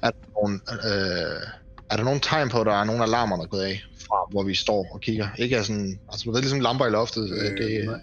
[0.02, 1.42] Er der nogen, øh,
[1.90, 4.28] er der nogen tegn på, at der er nogle alarmer, der er gået af, fra
[4.30, 5.28] hvor vi står og kigger?
[5.38, 7.30] Ikke er sådan, altså det er ligesom lamper i loftet.
[7.30, 8.00] Øh, det, nej.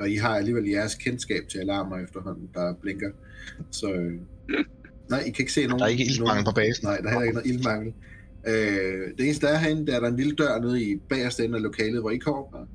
[0.00, 3.10] Og I har alligevel jeres kendskab til alarmer efterhånden, der blinker.
[3.70, 4.20] Så øh,
[5.10, 5.78] nej, I kan ikke se nogen...
[5.78, 6.86] der er ikke iltmangel på basen.
[6.86, 7.94] Nej, der er heller ikke noget ildmangel.
[8.46, 10.96] Øh, det eneste, der er herinde, det er, der er en lille dør nede i
[10.96, 12.66] bagerste ende af lokalet, hvor I kommer fra.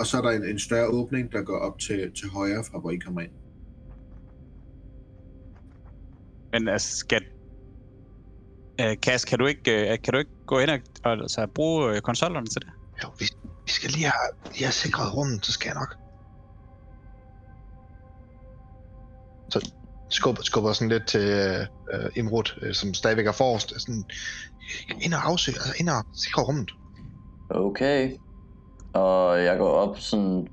[0.00, 2.78] Og så er der en, en større åbning, der går op til, til højre fra,
[2.78, 3.30] hvor I kommer ind.
[6.52, 7.24] Men altså, skal...
[8.82, 11.90] Uh, Kas, kan du ikke, uh, kan du ikke gå ind og, og altså, bruge
[11.90, 12.70] uh, konsollerne til det?
[13.02, 13.24] Jo, vi,
[13.66, 15.99] vi skal lige have, lige have sikret rummet, så skal jeg nok.
[19.50, 19.72] Så
[20.08, 21.20] skubber, skubber sådan lidt til
[21.92, 23.80] øh, Imrud, øh, som stadigvæk er forrest.
[23.80, 24.04] Sådan,
[25.00, 26.70] ind og afsøge, altså ind og sikre rummet.
[27.50, 28.12] Okay.
[28.92, 30.46] Og jeg går op sådan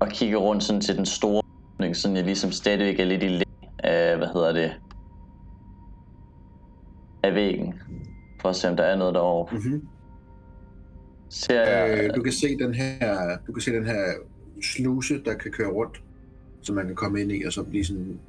[0.00, 1.42] og kigger rundt sådan til den store
[1.74, 3.44] åbning, sådan jeg ligesom stadigvæk er lidt i læ
[3.78, 4.72] af, hvad hedder det,
[7.22, 7.74] af væggen,
[8.40, 9.56] for at se om der er noget derovre.
[9.56, 9.88] Mm-hmm.
[11.28, 14.14] Ser jeg, Øh, du kan se den her, du kan se den her
[14.62, 16.02] sluse, der kan køre rundt,
[16.62, 18.20] som man kan komme ind i, og så blive sådan,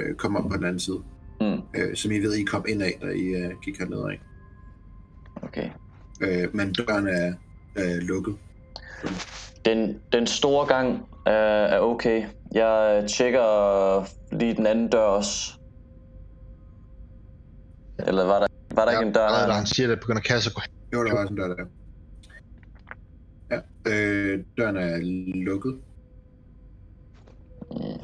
[0.00, 0.98] øh, komme op på den anden side.
[1.40, 4.20] mm, Øh, som I ved, I kom ind af, da I øh, gik hernede af.
[5.42, 5.70] okay.
[6.20, 7.34] Øh, men døren er
[7.78, 8.36] øh, lukket.
[9.64, 12.24] Den, den store gang er, er okay.
[12.52, 14.06] Jeg tjekker
[14.36, 15.52] lige den anden dør også.
[18.06, 19.28] Eller var der, var der ikke en dør?
[19.28, 19.52] der, der?
[19.52, 20.72] han siger, at det begynder kasse at gå hen.
[20.92, 21.64] Jo, der var sådan en dør der.
[23.50, 23.58] Ja,
[23.92, 24.98] øh, døren er
[25.44, 25.78] lukket.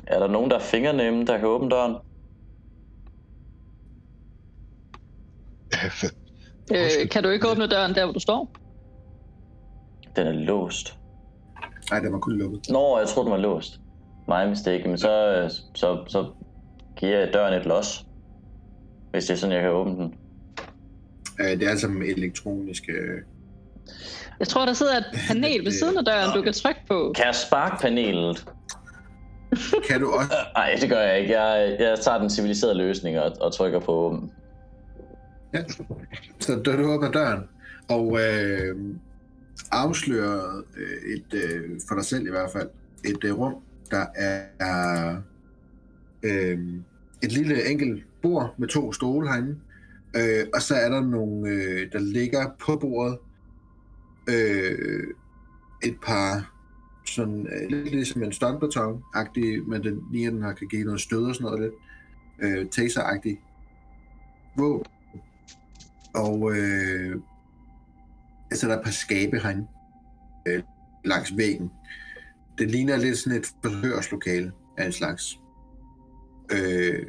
[0.06, 1.96] Er der nogen, der er fingernemme, der kan åbne døren?
[6.72, 8.50] Øh, kan du ikke åbne døren der, hvor du står?
[10.16, 10.98] Den er låst.
[11.90, 12.60] Nej, den var kun lukket.
[12.70, 13.80] Nå, jeg troede, den var låst.
[14.28, 14.88] My mistake.
[14.88, 16.32] Men så, øh, så, så
[16.96, 18.04] giver jeg døren et los.
[19.10, 20.14] Hvis det er sådan, jeg kan åbne den.
[21.40, 22.82] Øh, det er altså med elektronisk...
[22.88, 23.22] Øh,
[24.40, 27.12] Jeg tror, der sidder et panel ved siden af døren, du kan trykke på.
[27.16, 28.44] Kan jeg sparke panelet?
[29.88, 30.34] Kan du også...
[30.56, 31.40] Nej, det gør jeg ikke.
[31.40, 34.22] Jeg, jeg tager den civiliserede løsning og, og trykker på...
[35.54, 35.64] Ja.
[36.40, 37.40] Så da du åbner døren,
[37.88, 38.76] og øh,
[39.72, 42.68] afslører øh, et, øh, for dig selv i hvert fald,
[43.04, 43.54] et øh, rum,
[43.90, 45.16] der er
[46.22, 46.58] øh,
[47.22, 49.56] et lille enkelt bord med to stole herinde,
[50.16, 53.18] øh, og så er der nogle, øh, der ligger på bordet,
[54.28, 55.06] øh,
[55.84, 56.51] et par
[57.06, 61.28] sådan øh, lidt ligesom en stuntbeton-agtig, men den lige den har kan give noget stød
[61.28, 61.74] og sådan noget lidt,
[62.42, 63.40] øh, taser-agtig
[64.56, 64.92] våben.
[66.14, 67.16] Og øh,
[68.50, 69.66] altså der er et par skabe herinde
[70.48, 70.62] øh,
[71.04, 71.70] langs væggen.
[72.58, 75.38] Det ligner lidt sådan et forhørslokale af en slags.
[76.52, 77.06] Øh,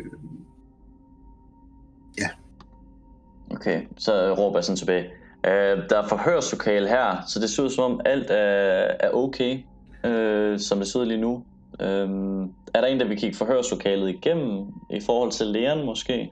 [3.53, 5.03] Okay, så råber jeg sådan tilbage.
[5.45, 9.59] Øh, der er forhørslokale her, så det ser ud som om alt er, er okay,
[10.07, 11.45] uh, som det ud lige nu.
[11.79, 16.29] Uh, er der en, der vil kigge forhørslokalet igennem i forhold til læren måske?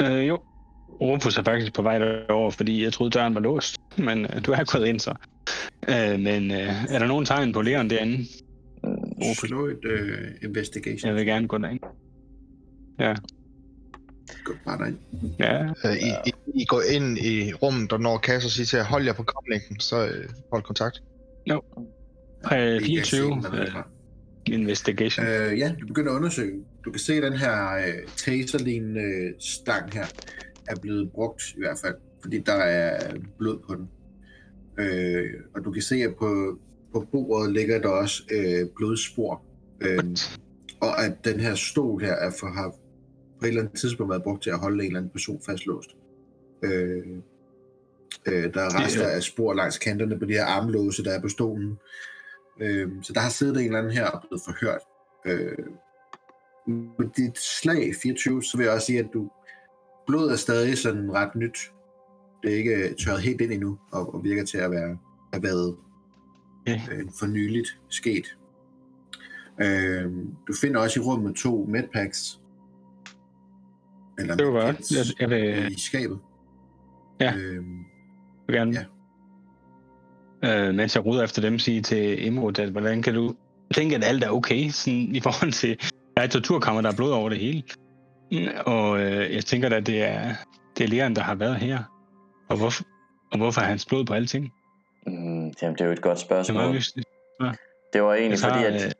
[0.00, 0.38] Øh, jo.
[1.00, 3.76] Rufus er faktisk på vej derover, fordi jeg troede, døren var låst.
[4.06, 5.14] Men øh, du er gået ind så.
[5.88, 8.26] Øh, men øh, er der nogen tegn på læren derinde?
[9.34, 11.08] slå et øh, investigation.
[11.08, 11.80] Jeg vil gerne gå derind.
[14.44, 14.98] Gå bare derind.
[15.38, 18.84] Ja, Øh, I, I, I går ind i rummet, og når Kasser siger til at
[18.84, 21.02] holde jer på komlængden, så øh, hold kontakt.
[22.52, 25.26] Øh, I 24 kan se, hvad der er øh, investigation.
[25.26, 26.64] Øh, ja, du begynder at undersøge.
[26.84, 30.06] Du kan se, at den her øh, taserlignende stang her
[30.68, 33.88] er blevet brugt i hvert fald, fordi der er blod på den.
[34.78, 36.58] Øh, og du kan se, at på,
[36.92, 39.42] på bordet ligger der også øh, blodspor.
[39.80, 40.04] Øh,
[40.80, 42.70] og at den her stol her er for, har
[43.40, 45.90] på et eller andet tidspunkt været brugt til at holde en eller anden person fastlåst.
[46.64, 47.02] Øh,
[48.26, 51.28] øh, der er rester af spor langs kanterne på de her armlåse, der er på
[51.28, 51.78] stolen.
[52.60, 54.80] Øh, så der har siddet en eller anden her og blevet forhørt.
[55.26, 55.66] Øh,
[56.98, 59.30] med dit slag 24, så vil jeg også sige, at du
[60.06, 61.58] blodet er stadig sådan ret nyt.
[62.42, 64.98] Det er ikke tørret helt ind endnu, og, og virker til at være
[65.32, 65.76] have været
[66.60, 66.80] Okay.
[66.92, 68.36] øh, for nyligt sket.
[69.60, 70.12] Øh,
[70.48, 72.40] du finder også i rummet to medpacks.
[74.18, 76.18] Eller Det var Jeg, jeg vil, i skabet.
[77.20, 77.34] Ja.
[77.36, 77.64] Øh,
[78.46, 78.86] vil gerne,
[80.44, 83.34] øh, mens jeg ruder efter dem, sige til Imrud, at hvordan kan du
[83.74, 85.78] tænke, at alt er okay, sådan, i forhold til,
[86.16, 87.62] der er et torturkammer, der er blod over det hele.
[88.32, 90.34] Mm, Og øh, jeg tænker at det er,
[90.78, 91.78] det er læreren, der har været her.
[92.48, 92.84] Og hvorfor,
[93.32, 94.52] og hvorfor er hans blod på alting?
[95.06, 95.12] Mm,
[95.62, 96.74] jamen, det er jo et godt Det er meget spørgsmål.
[96.74, 97.06] mystisk.
[97.92, 98.74] Det var egentlig tager, fordi, at...
[98.74, 98.90] øh, Det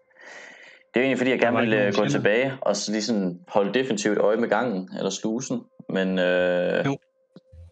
[0.94, 3.40] er egentlig fordi, jeg gerne var vil ikke øh, gå tilbage og så lige sådan
[3.48, 5.60] holde definitivt øje med gangen eller slusen.
[5.88, 6.98] Men, øh, Jo.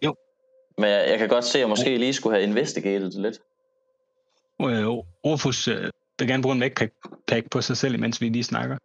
[0.05, 0.15] Jo.
[0.79, 3.39] men jeg, jeg kan godt se, at jeg måske lige skulle have investigated det lidt.
[4.63, 4.87] Øh,
[5.27, 6.93] Rufus øh, vil gerne bruge en medpack
[7.29, 8.79] pack på sig selv, imens vi lige snakker.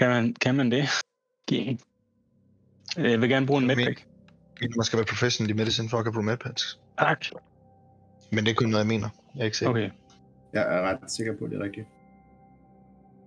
[0.00, 0.88] Kan man, kan man det?
[1.48, 1.76] Okay.
[2.98, 4.06] Øh, Jeg vil gerne bruge en Men- medpack.
[4.76, 6.80] Man skal være professional i medicine for at kunne bruge medpads.
[6.98, 7.24] Tak.
[8.32, 9.08] Men det er kun noget, jeg mener.
[9.34, 9.70] Jeg er ikke sikker.
[9.70, 9.90] Okay,
[10.52, 11.86] jeg er ret sikker på, at det er rigtigt.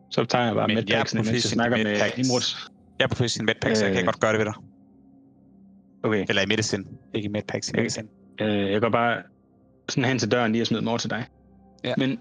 [0.09, 2.17] så tager jeg bare Men jeg medpacksen, jeg professionel snakker med medpacks.
[2.27, 2.69] Imruds.
[2.99, 4.05] Jeg er på sin medpack, så jeg kan Øh.
[4.05, 4.53] godt gøre det ved dig.
[6.03, 6.85] Okay, Eller i medicine.
[7.13, 7.89] Ikke i medpacks, i Okay.
[8.41, 9.23] Øh, jeg går bare
[9.89, 11.25] sådan hen til døren lige og smider over til dig.
[11.83, 11.93] Ja.
[11.97, 12.19] Men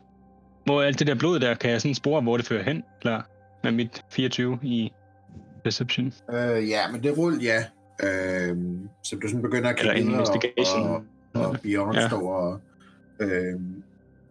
[0.64, 2.84] hvor er alt det der blod der, kan jeg sådan spore, hvor det fører hen?
[3.02, 3.22] Eller
[3.64, 4.92] med mit 24 i
[5.64, 6.12] Perception?
[6.32, 7.64] Øh, ja, men det rull, ja.
[8.02, 8.56] Øh,
[9.04, 10.88] så du sådan begynder at kigge videre, investigation?
[10.88, 12.00] og, og Bjørn Ja.
[12.00, 12.08] ja.
[12.08, 12.60] står og
[13.20, 13.60] øh,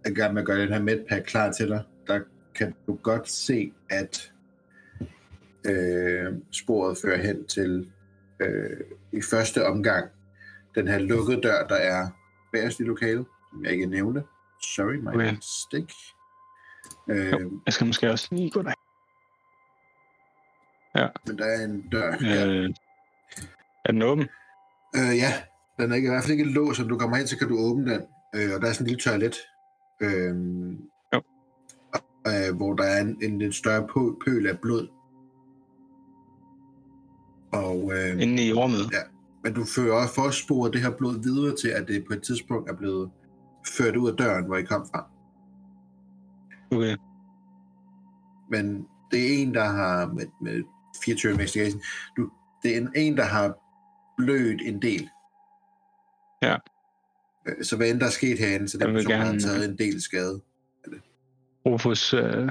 [0.06, 1.84] er i gang med at gøre den her medpack klar til dig.
[2.08, 2.20] Der
[2.56, 4.32] kan du godt se, at
[5.66, 7.88] øh, sporet fører hen til
[8.40, 8.78] øh,
[9.12, 10.10] i første omgang
[10.76, 12.08] den her lukkede dør, der er
[12.54, 14.24] bagerst i lokalet, som jeg ikke nævnte.
[14.62, 15.32] Sorry, my Okay.
[15.36, 15.94] mistake.
[17.10, 17.62] Øh, Jo.
[17.66, 18.74] Jeg skal måske også lige gå der.
[21.28, 22.48] men der er en dør her.
[22.50, 22.70] Øh,
[23.86, 24.30] er den åben?
[24.96, 25.34] Øh, ja,
[25.80, 27.58] den er ikke, i hvert fald ikke låst, så du kommer hen, så kan du
[27.60, 28.02] åbne den.
[28.36, 29.36] Øh, og der er sådan en lille toilet,
[30.02, 30.36] øh,
[31.14, 31.22] Jo.
[32.28, 34.88] øh, hvor der er en, en lidt større pø, pøl af blod.
[37.54, 38.80] Og, øh, Inde i rummet?
[38.92, 39.02] Ja.
[39.44, 42.70] Men du fører også forsporet det her blod videre til, at det på et tidspunkt
[42.70, 43.12] er blevet
[43.78, 45.06] ført ud af døren, hvor I kom fra.
[46.72, 46.96] Okay.
[48.52, 50.64] Men det er en, der har med, med
[51.06, 51.82] 24 investigation,
[52.18, 52.30] du,
[52.64, 53.54] det er en, en, der har
[54.18, 55.10] blødt en del.
[56.44, 56.56] Ja.
[57.48, 59.70] Øh, Så hvad end der er sket herinde, så den Jeg person har gerne- taget
[59.70, 60.42] en del skade.
[61.66, 62.50] Rufus øh,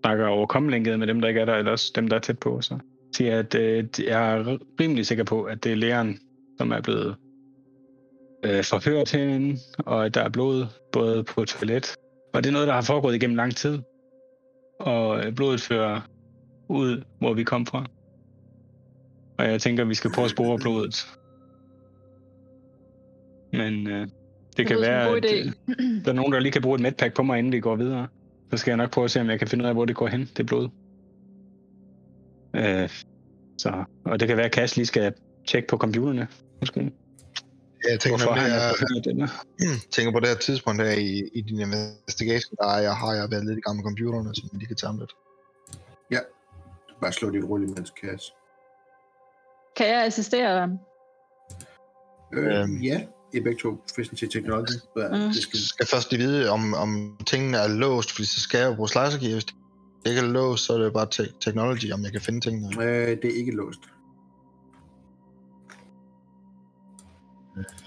[0.00, 2.60] snakker overkommelighed med dem, der ikke er der, eller også dem, der er tæt på.
[2.60, 2.78] Så.
[3.12, 6.18] Siger, at øh, jeg er rimelig sikker på, at det er læreren,
[6.58, 7.16] som er blevet
[8.44, 11.94] øh, forhørt herinde, og at der er blod både på toilet.
[12.34, 13.78] Og det er noget, der har foregået igennem lang tid.
[14.80, 16.00] Og øh, blodet fører
[16.68, 17.86] ud, hvor vi kom fra.
[19.38, 21.06] Og jeg tænker, at vi skal prøve at spore blodet.
[23.52, 24.08] Men øh,
[24.56, 25.52] det kan som en være, at øh,
[26.04, 28.08] der er nogen, der lige kan bruge et medpack på mig, inden vi går videre.
[28.50, 29.96] Så skal jeg nok prøve at se, om jeg kan finde ud af, hvor det
[29.96, 30.68] går hen, det blod.
[32.54, 32.88] Øh,
[33.58, 35.12] så, og det kan være, at Cass lige skal
[35.48, 36.28] tjekke på computerne,
[36.60, 36.92] måske.
[37.88, 41.22] Jeg tænker, Hvorfor på det han er det tænker på det her tidspunkt her i,
[41.34, 44.42] i din investigation, der er, jeg, har jeg været lidt i gang med computerne, så
[44.52, 45.12] man lige kan tage dem lidt.
[47.00, 48.32] Bare slå dit rulle imens, Cass.
[49.76, 50.78] Kan jeg assistere dem?
[52.34, 52.76] Øh, Øhm.
[52.82, 53.00] ja,
[53.34, 54.76] I er begge to proficiency technology.
[54.96, 55.14] Ja, Mm.
[55.14, 58.58] det skal, Jeg skal først lige vide, om, om tingene er låst, fordi så skal
[58.60, 59.18] jeg jo bruge slicer.
[59.32, 59.54] Hvis det
[60.06, 62.84] ikke er låst, så er det bare te- technology, om jeg kan finde tingene.
[62.84, 63.80] øh, det er ikke låst.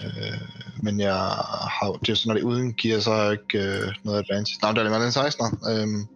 [0.04, 0.40] Øh,
[0.82, 3.94] men jeg har det er sådan, når det uden gear, så har jeg ikke øh,
[4.04, 4.58] noget advantage.
[4.62, 5.46] Nej, det er det en 16.
[5.70, 6.06] Øhm,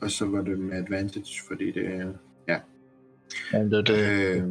[0.00, 2.12] Og så var det med advantage, fordi det er...
[3.52, 4.42] men det, det, Øh,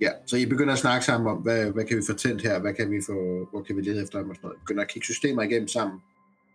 [0.00, 2.60] ja, så I begynder at snakke sammen om, hvad, hvad kan vi få tændt her,
[2.60, 4.60] hvad kan vi få, hvor kan vi lede efter dem og sådan noget.
[4.60, 5.98] Begynder at kigge systemer igennem sammen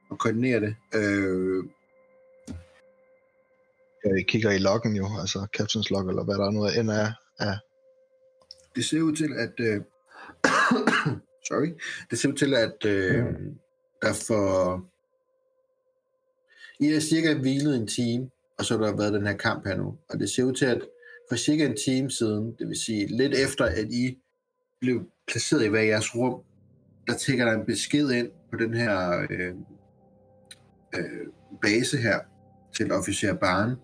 [0.10, 0.76] og koordinere det.
[0.96, 1.64] Øh,
[4.06, 7.12] jeg kigger i loggen jo, altså captain's log, eller hvad der er noget end er.
[7.40, 7.58] af
[8.76, 9.54] det ser ud til, at...
[9.60, 9.82] Øh,
[11.48, 11.74] sorry.
[12.10, 13.26] Det ser ud til, at øh,
[14.02, 14.86] der for...
[16.80, 19.78] I har cirka hvilet en time, og så har der været den her kamp her
[19.78, 19.98] nu.
[20.10, 20.82] Og det ser ud til, at
[21.30, 24.18] for cirka en time siden, det vil sige lidt efter, at I
[24.82, 26.42] blev placeret i hver jeres rum,
[27.08, 29.56] der tækker der en besked ind på den her øh,
[30.96, 31.28] øh,
[31.62, 32.20] base her
[32.78, 33.76] til officer Barn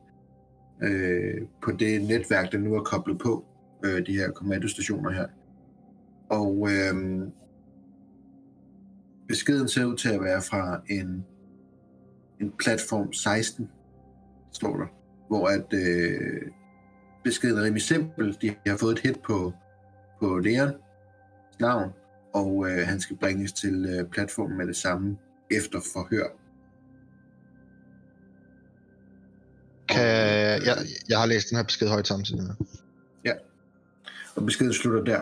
[0.81, 3.45] øh, på det netværk, der nu er koblet på
[3.85, 5.27] øh, de her kommandostationer her.
[6.29, 7.21] Og øh,
[9.27, 11.25] beskeden ser ud til at være fra en,
[12.41, 13.69] en platform 16,
[14.51, 14.85] står der,
[15.27, 16.41] hvor at øh,
[17.23, 18.37] beskeden er rimelig simpel.
[18.41, 19.53] De har fået et hit på,
[20.19, 20.73] på Leon
[21.59, 21.91] navn,
[22.33, 25.17] og øh, han skal bringes til øh, platformen med det samme
[25.51, 26.40] efter forhør.
[29.91, 30.05] Kan,
[30.65, 30.77] jeg,
[31.09, 32.55] jeg har læst den her besked højt samtidig med.
[34.35, 35.21] Og beskeden slutter der.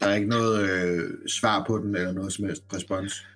[0.00, 3.26] Der er ikke noget øh, svar på den, eller noget som helst respons.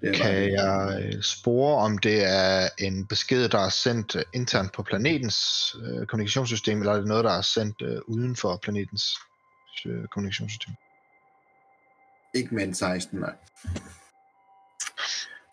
[0.00, 4.22] Det er Kan jeg øh, spore, om det er en besked, der er sendt øh,
[4.34, 8.58] internt på planetens øh, kommunikationssystem, eller er det noget, der er sendt øh, uden for
[8.62, 9.04] planetens
[9.86, 10.74] øh, kommunikationssystem?
[12.34, 13.34] Ikke med en 16, nej.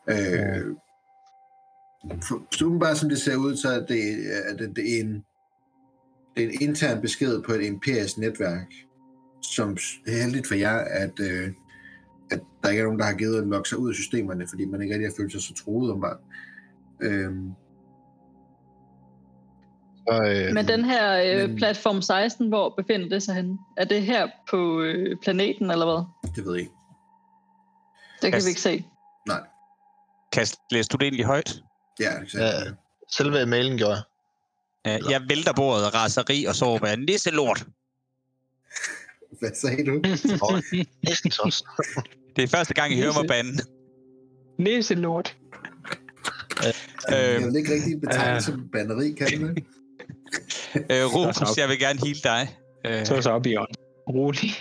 [0.10, 0.75] Øh,
[2.80, 4.02] bare som det ser ud, så er det,
[4.50, 5.26] er det, det er en,
[6.36, 8.74] det er en intern besked på et imperisk netværk,
[9.41, 11.52] som s- heldigt for jer, at, øh,
[12.32, 14.65] at der ikke er nogen, der har givet at logge sig ud af systemerne, fordi
[14.65, 16.18] man ikke rigtig har følt sig så troet om bare.
[17.02, 17.32] Øh,
[20.08, 23.58] Så, øh, Men den her øh, men- platform 16, hvor befinder det sig henne?
[23.78, 26.32] Er det her på øh, planeten, eller hvad?
[26.36, 26.72] det ved jeg ikke.
[28.22, 28.46] Det kan Pas.
[28.46, 28.86] vi ikke se.
[29.28, 29.41] Nej.
[30.34, 31.63] Kan læse du det egentlig højt?
[32.00, 32.44] Ja, exakt.
[32.44, 32.72] Ja.
[33.18, 34.04] Selve mailen gjorde jeg.
[34.86, 37.66] Ja, jeg vælter bordet raseri, og så råber jeg, nisselort!
[39.40, 40.00] Hvad sagde du?
[42.36, 43.58] Det er første gang, I hører mig bande.
[44.60, 45.38] Næselort.
[46.64, 46.74] Jeg
[47.10, 49.64] Øh, vil ikke rigtig betegne som banderi, kan det?
[50.92, 52.58] øh, Rufus, jeg vil gerne hele dig.
[52.86, 53.76] Øh, Så så op i ånden.
[54.10, 54.52] Rolig.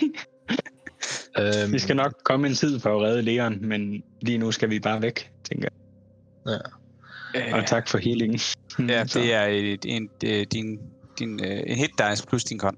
[1.39, 4.69] øhm, Vi skal nok komme en tid for at redde Leon, men lige nu skal
[4.69, 5.69] vi bare væk, tænker
[6.45, 6.53] jeg.
[6.63, 6.71] Og
[7.35, 8.39] øh, tak for healingen.
[8.89, 10.09] ja, Så, det er et, en,
[10.51, 10.79] din,
[11.19, 12.77] din, en hit dice plus din kon.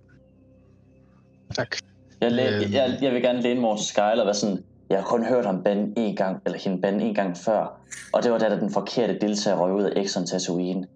[1.56, 1.76] Tak.
[2.22, 2.74] Jeg, læ- Øhm.
[2.74, 5.26] jeg, jeg vil gerne læne mig over til Skyler og være sådan, jeg har kun
[5.26, 7.82] hørt ham bande en gang, eller hende bande en gang før,
[8.14, 10.88] og det var da, da den forkerte deltager røg ud af Exxon Tatooine.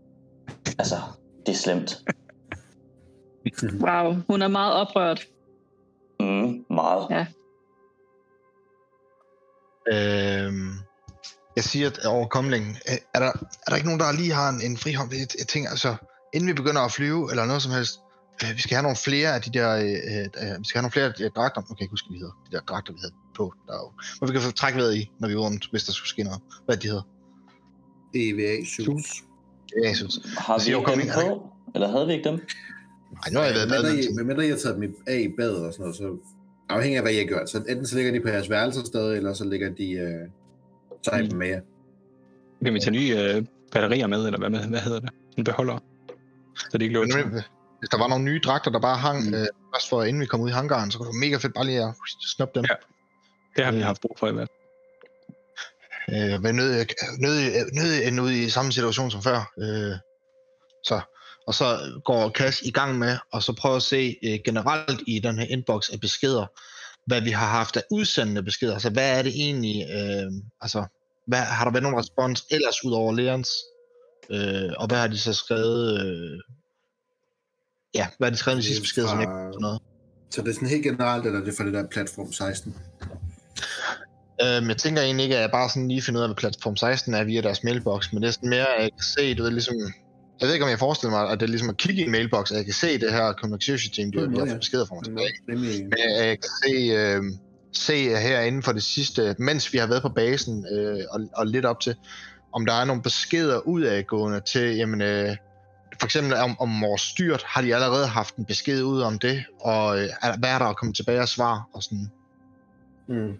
[0.80, 0.96] Altså,
[1.46, 1.96] det er slemt.
[3.88, 5.26] Wow, hun er meget oprørt.
[6.20, 7.08] Mm, meget.
[7.10, 7.26] Ja.
[9.94, 10.72] Øhm,
[11.56, 13.32] jeg siger at over komlingen, øh, er der,
[13.66, 15.14] er der ikke nogen, der lige har en, en frihånd?
[15.14, 15.96] Jeg, jeg tænker altså,
[16.34, 18.00] inden vi begynder at flyve, eller noget som helst,
[18.44, 19.86] øh, vi skal have nogle flere af de der, øh,
[20.42, 22.20] øh, vi skal have nogle flere af de der dragter, okay, jeg huske, hvad de
[22.20, 24.78] hedder, de der dragter, vi havde på, der er jo, hvor vi kan få trække
[24.80, 26.42] vejret i, når vi er rundt, hvis der skulle ske noget.
[26.66, 27.08] Hvad de hedder?
[28.16, 29.24] EVA suits.
[29.84, 30.20] Jeg synes.
[30.38, 31.50] Har vi ikke dem er på?
[31.76, 32.40] Eller havde vi ikke dem?
[33.24, 34.16] Ej, nu har jeg været med tid.
[34.16, 36.18] medmindre I har taget dem af i badet og sådan noget, så
[36.70, 37.50] afhængig af, hvad I har gjort.
[37.50, 40.28] Så enten så ligger de på jeres værelser stadig, eller så ligger de øh,
[41.06, 41.62] dem med jer.
[42.66, 45.10] Kan vi tage nye øh, batterier med, eller hvad, med, hvad hedder det?
[45.38, 45.78] En beholder.
[46.58, 47.18] Så det ikke låser.
[47.26, 47.32] Men,
[47.80, 49.34] hvis der var nogle nye dragter, der bare hang, Mm.
[49.34, 51.54] øh, først for inden vi kom ud i hangaren, så kunne det være mega fedt
[51.54, 51.94] bare lige at
[52.36, 52.66] snuppe dem.
[52.70, 52.76] Ja.
[53.56, 53.84] Det har vi Øh.
[53.86, 56.34] haft brug for i hvert fald.
[56.34, 56.86] Øh, men nød,
[57.20, 59.54] nød, nød ende ud i samme situation som før.
[59.60, 59.96] Øh,
[60.84, 61.02] så,
[61.48, 61.66] og så
[62.06, 65.46] går Cash i gang med, og så prøve at se øh, generelt i den her
[65.50, 66.46] inbox af beskeder,
[67.12, 68.74] hvad vi har haft af udsendende beskeder.
[68.74, 70.32] Altså, hvad er det egentlig, øh,
[70.62, 70.86] altså,
[71.28, 73.50] hvad, har der været nogen respons ellers ud over Leons?
[74.30, 76.40] Øh, og hvad har de så skrevet, øh,
[77.94, 79.82] ja, hvad har de skrevet i sidste beskeder, som ikke sådan noget?
[80.30, 82.76] Så det er sådan helt generelt, eller er det for det der platform 16?
[84.44, 86.76] Øhm, jeg tænker egentlig ikke, at jeg bare sådan lige finder ud af, hvad platform
[86.76, 89.44] 16 er via deres mailbox, men det er sådan mere, at jeg kan se, du
[89.44, 89.76] ved, ligesom...
[90.42, 92.12] Jeg ved ikke, om jeg forestiller mig, at det er ligesom at kigge i en
[92.12, 94.58] mailbox, at jeg kan se det her communication team, de har fået ja.
[94.58, 95.34] beskeder fra mig tilbage.
[95.50, 95.84] Rimelig...
[95.84, 97.24] Men jeg, jeg kan se, øh,
[97.74, 101.48] se her inden for det sidste, mens vi har været på basen, øh, og, og
[101.48, 101.96] lidt op til,
[102.54, 105.36] om der er nogle beskeder udadgående til, jamen, øh,
[106.00, 109.44] for eksempel om, om vores styrt, har de allerede haft en besked ud om det,
[109.60, 112.08] og øh, hvad er der at komme tilbage og svar, og sådan.
[113.10, 113.34] Mm.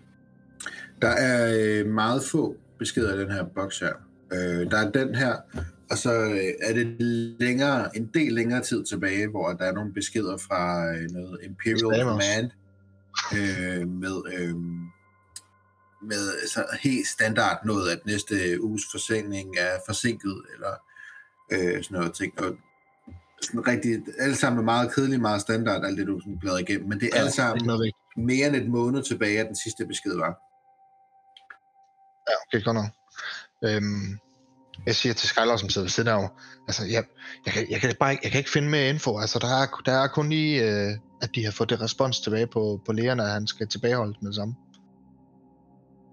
[1.02, 3.94] Der er øh, meget få beskeder i den her boks her.
[4.34, 5.36] Øh, der er den her,
[5.92, 6.88] og så øh, er det
[7.40, 11.80] længere, en del længere tid tilbage, hvor der er nogle beskeder fra øh, noget Imperial
[11.80, 12.02] Spammers.
[12.02, 12.52] Command
[13.38, 14.56] øh, med, øh,
[16.10, 20.74] med så helt standard noget, at næste uges forsending er forsinket, eller
[21.52, 22.40] øh, sådan noget ting.
[22.40, 22.58] Og
[23.42, 26.90] sådan rigtig, alle sammen er meget kedeligt, meget standard, alt det du sådan bladrer igennem,
[26.90, 30.16] men det er alle Ikke sammen mere end et måned tilbage, at den sidste besked
[30.16, 30.34] var.
[32.30, 32.92] Ja, okay, godt nok.
[33.66, 34.20] Øhm,
[34.86, 36.30] jeg siger til Skylar, som sidder ved siden af mig,
[36.68, 37.04] altså, jeg,
[37.46, 39.20] jeg, kan, jeg, kan bare ikke, jeg kan ikke finde mere info.
[39.20, 42.48] Altså, der er, der er kun lige, øh, at de har fået det respons tilbage
[42.48, 44.56] på, på lægerne, at han skal tilbageholdes med det samme.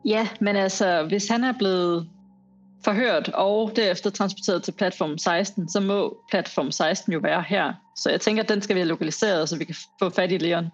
[0.06, 2.08] Ja, men altså, hvis han er blevet
[2.84, 7.72] forhørt og derefter transporteret til platform 16, så må platform 16 jo være her.
[7.96, 10.38] Så jeg tænker, at den skal vi have lokaliseret, så vi kan få fat i
[10.38, 10.66] Leon.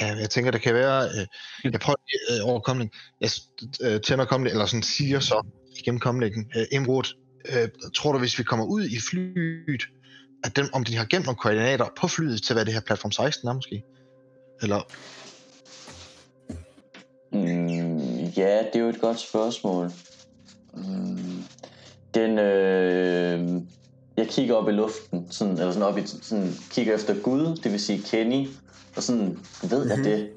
[0.00, 1.04] Ja, jeg tænker, det kan være...
[1.04, 1.26] Øh,
[1.72, 1.96] jeg prøver
[2.30, 2.90] øh, over komling.
[3.20, 3.30] Jeg
[3.82, 5.46] øh, tænder komling, eller sådan siger så
[5.82, 6.50] igennem komlingen.
[6.56, 7.16] Øh, Imrud,
[7.52, 9.82] øh, tror du, hvis vi kommer ud i flyet,
[10.44, 13.12] at dem, om de har gemt nogle koordinater på flyet til, hvad det her platform
[13.12, 13.82] 16 er måske?
[14.62, 14.80] Eller,
[17.32, 17.98] Mm,
[18.36, 19.90] ja, det er jo et godt spørgsmål.
[20.74, 21.42] Mm,
[22.14, 23.62] den, øh,
[24.16, 27.72] jeg kigger op i luften, sådan, eller sådan op i, sådan, kigger efter Gud, det
[27.72, 28.48] vil sige Kenny,
[28.96, 29.38] og sådan,
[29.70, 30.04] ved jeg Mhm.
[30.04, 30.30] det?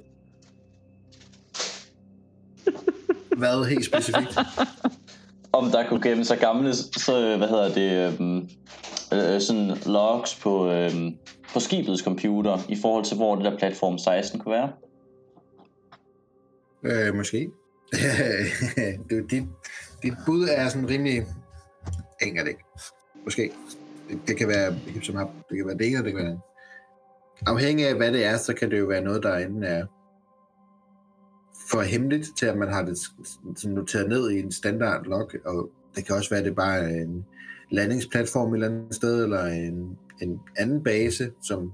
[3.38, 4.38] Hvad helt specifikt?
[5.56, 10.72] Om der kunne gemme sig gamle, så, hvad hedder det, øh, øh, sådan logs på,
[10.72, 10.92] øh,
[11.54, 14.72] på skibets computer, i forhold til, hvor det der platform 16 kunne være.
[16.84, 17.50] øh, måske.
[19.10, 19.44] det, dit,
[20.04, 21.16] dit bud er sådan rimelig...
[22.22, 22.64] Jeg det ikke.
[23.24, 23.52] Måske.
[24.10, 25.16] Det, det kan være hip som.
[25.50, 26.40] Det kan være det ene, det kan være det.
[27.48, 29.86] Afhængig af, hvad det er, så kan det jo være noget, der enten er
[31.72, 32.98] for hemmeligt til, at man har det
[33.58, 36.78] sådan noteret ned i en standard log, og det kan også være, at det bare
[36.78, 37.26] er en
[37.72, 41.72] landingsplatform et eller andet sted, eller en, en anden base, som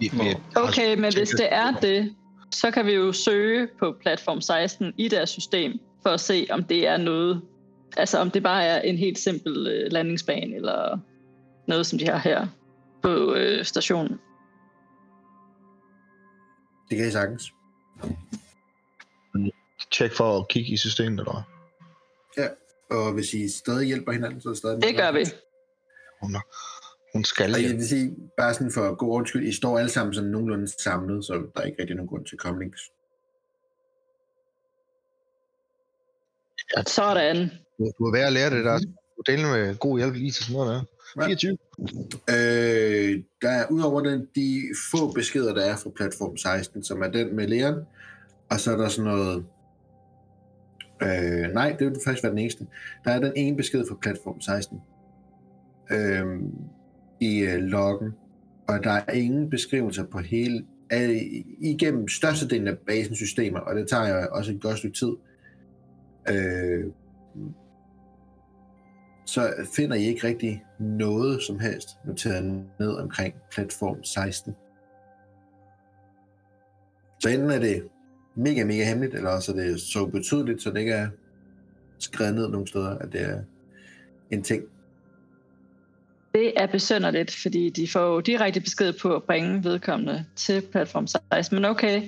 [0.00, 0.10] vi,
[0.56, 2.14] Okay, men hvis det er det,
[2.54, 6.64] så kan vi jo søge på platform 16 i deres system, for at se, om
[6.64, 7.42] det er noget,
[7.96, 10.98] altså om det bare er en helt simpel øh, landingsbane, eller
[11.66, 12.46] noget, som de har her
[13.02, 14.18] på øh, stationen.
[16.90, 17.52] Det kan I sagtens.
[19.90, 21.42] tjek for at kigge i systemet, eller?
[22.36, 22.48] Ja,
[22.90, 24.82] og hvis I stadig hjælper hinanden, så er det stadig...
[24.82, 25.24] Det gør vi.
[26.22, 26.36] hun,
[27.12, 29.90] hun skal Og jeg vil sige, bare sådan for god ordens skyld, I står alle
[29.90, 32.80] sammen sådan nogenlunde samlet, så der er ikke rigtig nogen grund til komlings.
[36.86, 37.50] Sådan.
[37.78, 38.78] Du, du er ved at lære det der.
[38.78, 40.82] Du deler med god hjælp lige til sådan noget der.
[41.16, 41.26] Ja.
[41.26, 41.58] 24.
[42.30, 47.08] Øh, der er udover den, de få beskeder, der er fra platform 16, som er
[47.08, 47.74] den med Leon,
[48.50, 49.44] og så er der sådan noget...
[51.02, 52.66] Øh, nej, det vil faktisk være den eneste.
[53.04, 54.78] Der er den ene besked fra platform 16
[55.90, 56.26] øh,
[57.20, 58.12] i øh, loggen,
[58.68, 63.88] og der er ingen beskrivelser på hele, af, igennem størstedelen af basens systemer, og det
[63.88, 65.12] tager jo også et godt stykke tid.
[66.28, 66.84] Øh,
[69.30, 72.44] så finder I ikke rigtig noget som helst noteret
[72.80, 74.54] ned omkring platform 16.
[77.20, 77.82] Så enten er det
[78.34, 81.08] mega, mega hemmeligt, eller også er det så betydeligt, så det ikke er
[81.98, 83.42] skrevet ned nogen steder, at det er
[84.30, 84.62] en ting.
[86.34, 91.06] Det er besønderligt, fordi de får jo direkte besked på at bringe vedkommende til platform
[91.06, 91.54] 16.
[91.54, 92.02] Men okay.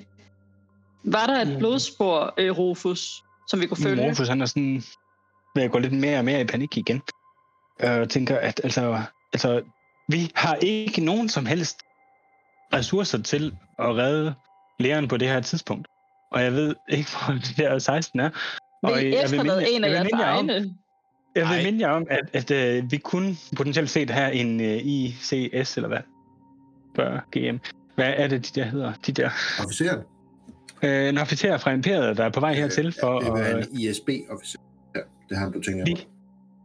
[1.04, 4.06] Var der et blodspor, øh, Rufus, som vi kunne følge?
[4.06, 4.82] Morfus, han er sådan
[5.54, 7.02] ved at gå lidt mere og mere i panik igen.
[7.84, 9.00] Øh, Og tænker, at altså,
[9.32, 9.62] altså,
[10.08, 11.78] vi har ikke nogen som helst
[12.74, 14.34] ressourcer til at redde
[14.78, 15.88] læreren på det her tidspunkt.
[16.32, 18.30] Og jeg ved ikke, hvor det der 16 er.
[18.82, 20.48] Og jeg vil minde- en af jeg vil minde jer om-?
[21.36, 24.66] Jeg vil minde jer om, at, at uh, vi kunne potentielt set have en uh,
[24.66, 25.98] ICS, eller hvad?
[26.96, 27.58] Før GM.
[27.94, 28.92] Hvad er det, de der hedder?
[29.06, 29.30] De der
[29.64, 29.98] Officeren.
[30.82, 33.68] uh, en officer fra Imperiet, der er på vej hertil for Det vil være at
[33.68, 34.58] en ISB-officer.
[35.32, 36.06] Det er ham, du tænker Vi-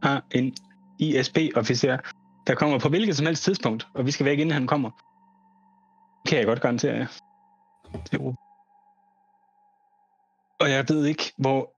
[0.02, 0.08] på.
[0.34, 0.54] en
[0.98, 1.98] ISP-officer,
[2.46, 4.90] der kommer på hvilket som helst tidspunkt, og vi skal væk, inden han kommer.
[6.22, 7.06] Det kan jeg godt garantere jer.
[8.14, 8.34] Jo.
[10.60, 11.74] Og jeg ved ikke, hvor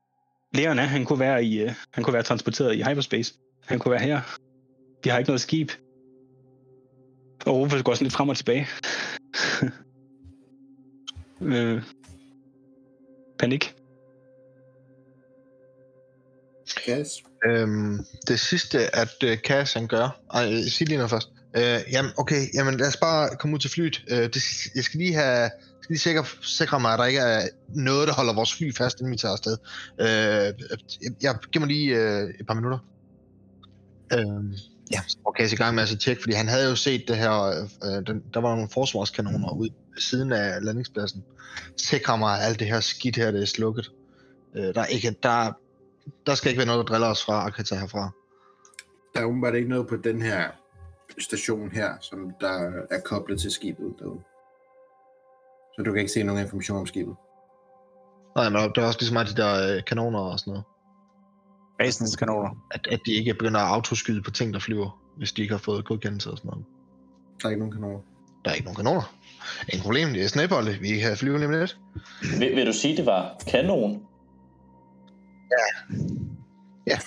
[0.57, 0.83] Leon er.
[0.83, 3.35] Han kunne være, i, uh, han kunne være transporteret i hyperspace.
[3.67, 4.21] Han kunne være her.
[5.05, 5.71] Vi har ikke noget skib.
[7.47, 8.67] Og Rufus går sådan lidt frem og tilbage.
[11.57, 11.83] øh,
[13.39, 13.75] panik.
[16.87, 17.23] Gas.
[17.47, 20.21] Øhm, det sidste, at øh, Cass han gør...
[20.35, 21.29] Ej, sig lige noget først.
[21.57, 24.05] Øh, jamen, okay, jamen lad os bare komme ud til flyet.
[24.11, 24.43] Øh, det,
[24.75, 25.51] jeg skal lige have...
[25.83, 29.01] skal lige sikre, sikre mig, at der ikke er noget, der holder vores fly fast,
[29.01, 29.57] inden vi tager afsted.
[30.01, 32.79] Øh, jeg, jeg giver mig lige øh, et par minutter.
[34.13, 34.59] Øh,
[34.93, 37.05] ja, så går Cass i gang med at så tjekke, fordi han havde jo set
[37.09, 37.67] det her...
[37.85, 41.25] Øh, den, der var nogle forsvarskanoner ude ved siden af landingspladsen.
[41.77, 43.91] Sikre mig, at alt det her skidt her, det er slukket.
[44.57, 45.53] Øh, der, er ikke, der,
[46.27, 48.11] der skal ikke være noget, der driller os fra Akata herfra.
[49.15, 50.51] Der er åbenbart ikke noget på den her
[51.19, 54.21] station her, som der er koblet til skibet derude.
[55.77, 57.15] Så du kan ikke se nogen information om skibet.
[58.37, 60.65] Nej, men der er også ligesom meget de der øh, kanoner og sådan noget.
[61.79, 62.51] Basens kanoner.
[62.71, 65.59] At, at de ikke begynder at autoskyde på ting, der flyver, hvis de ikke har
[65.59, 66.65] fået godkendelse og sådan noget.
[67.43, 68.01] Der er ikke nogen kanoner.
[68.45, 69.15] Der er ikke nogen kanoner.
[69.69, 70.79] Ingen problem, det er snæbolde.
[70.81, 71.79] Vi kan flyve lige lidt.
[72.39, 74.03] Vil, vil du sige, det var kanon?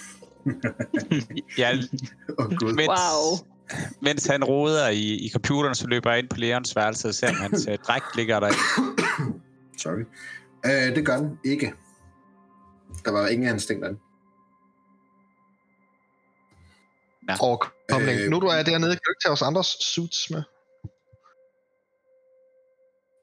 [1.57, 1.71] Ja,
[2.39, 2.73] Åh, oh, gud.
[2.73, 3.47] mens, Wow.
[4.01, 7.29] mens han roder i, i computeren, så løber jeg ind på Leons værelse og ser,
[7.29, 8.49] om hans øh, drægt ligger der.
[9.83, 10.03] Sorry.
[10.65, 11.73] Uh, det gør den ikke.
[13.05, 13.99] Der var ingen af hans ting derinde.
[17.39, 18.19] Overkomling.
[18.19, 20.43] Øh, Øh, nu du er dernede, kan du ikke tage os andres suits med?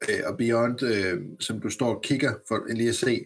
[0.09, 3.25] Uh, og Beyond, uh, som du står og kigger for lige at se,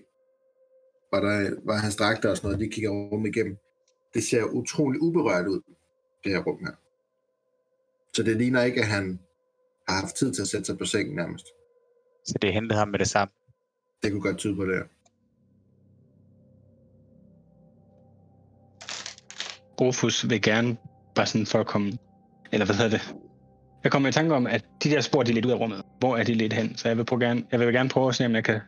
[1.11, 3.57] var, der, var hans dragter og sådan noget, de kigger rum igennem.
[4.13, 5.61] Det ser utrolig uberørt ud,
[6.23, 6.75] det her rum her.
[8.13, 9.19] Så det ligner ikke, at han
[9.87, 11.45] har haft tid til at sætte sig på sengen nærmest.
[12.25, 13.33] Så det hentede ham med det samme.
[14.03, 14.85] Det kunne godt tyde på det her.
[19.81, 20.77] Rufus vil gerne,
[21.15, 21.97] bare sådan for at komme,
[22.51, 23.15] eller hvad hedder det?
[23.83, 25.81] Jeg kommer i tanke om, at de der spor, de er lidt ud af rummet.
[25.99, 26.77] Hvor er de lidt hen?
[26.77, 28.59] Så jeg vil, prøve gerne, jeg vil gerne prøve at se, om jeg kan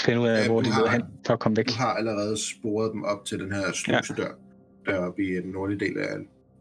[0.00, 1.68] finde ud af, Ja, hvor de har- hen, for at komme væk.
[1.68, 4.28] Du har allerede sporet dem op til den her slusedør,
[4.86, 4.92] ja.
[4.92, 6.06] deroppe i den nordlige del af,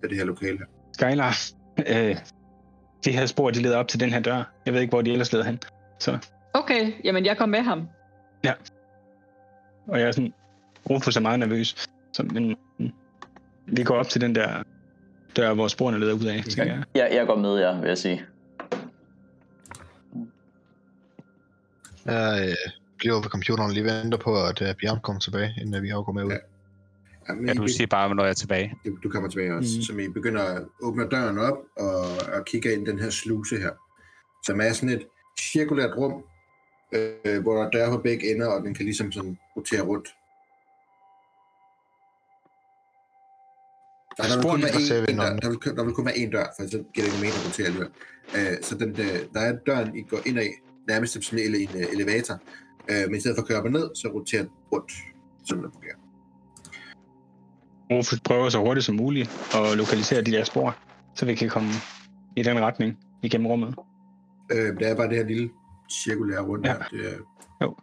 [0.04, 0.60] af det her lokale.
[0.94, 1.34] Skylar,
[1.80, 2.16] øh,
[3.06, 4.44] de her spor, de leder op til den her dør.
[4.66, 5.60] Jeg ved ikke, hvor de ellers leder hen.
[6.00, 6.18] Så,
[6.54, 7.88] Okay, jamen jeg kom med ham.
[9.88, 10.34] og jeg er sådan,
[10.90, 11.88] Rufus er meget nervøs.
[12.14, 12.90] Så, men mm,
[13.68, 14.64] vi går op til den der
[15.36, 16.44] dør, hvor sporene leder ud af.
[16.44, 16.84] Skal jeg?
[16.96, 18.26] Ja, jeg går med jer, vil jeg sige.
[22.06, 22.56] Jeg øh,
[23.04, 26.14] bliver ved computeren lige venter på, at øh, Bjørn kommer tilbage, inden øh, vi overgår
[26.14, 26.32] med ud.
[26.32, 26.38] Ja.
[27.30, 28.74] Jamen, Ja, I du siger bare, når jeg er tilbage.
[28.86, 29.70] du, du kommer tilbage også.
[29.78, 29.82] Mm.
[29.82, 32.00] Som I begynder at åbne døren op og,
[32.36, 33.72] og kigger ind i den her sluse her.
[34.46, 35.06] Som er sådan et
[35.40, 36.14] cirkulært rum,
[36.96, 40.08] øh, hvor der er døre på begge ender, og den kan ligesom sådan rotere rundt.
[44.18, 45.94] Der, der, vil kun være der en, vi en dør, nogle- der, vil, der vil
[45.94, 47.92] kun være en dør, for så giver det ikke mening at rotere alligevel.
[48.38, 50.50] Øh, så den, der, der er døren, I går ind af,
[50.88, 52.36] nærmest som sådan en, ele- en øh, elevator.
[52.92, 54.92] Øh, men i stedet for at køre op og ned, så roterer den rundt,
[55.48, 55.96] som det fungerer.
[57.92, 60.76] Rufus prøver så hurtigt som muligt at lokalisere de der spor,
[61.16, 61.70] så vi kan komme
[62.38, 63.76] i den retning igennem rummet.
[64.52, 65.50] Øh, det er bare det her lille
[66.04, 66.72] cirkulære rundt Ja.
[66.74, 66.84] her.
[66.92, 67.18] Det er,
[67.62, 67.76] Jo.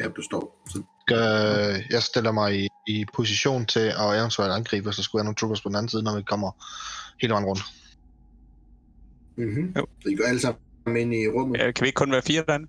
[0.00, 0.62] Ja, du står.
[0.70, 0.82] Så,
[1.12, 5.24] Øh, jeg stiller mig i, i position til at eventuelt angribe, hvis der skulle være
[5.24, 6.50] nogle troopers på den anden side, når vi kommer
[7.20, 7.62] hele vejen rundt.
[9.36, 9.72] mm-hmm.
[9.76, 9.86] Jo.
[10.02, 11.58] så I går alle sammen ind i rummet.
[11.58, 12.66] Ja, kan vi ikke kun være fire derinde?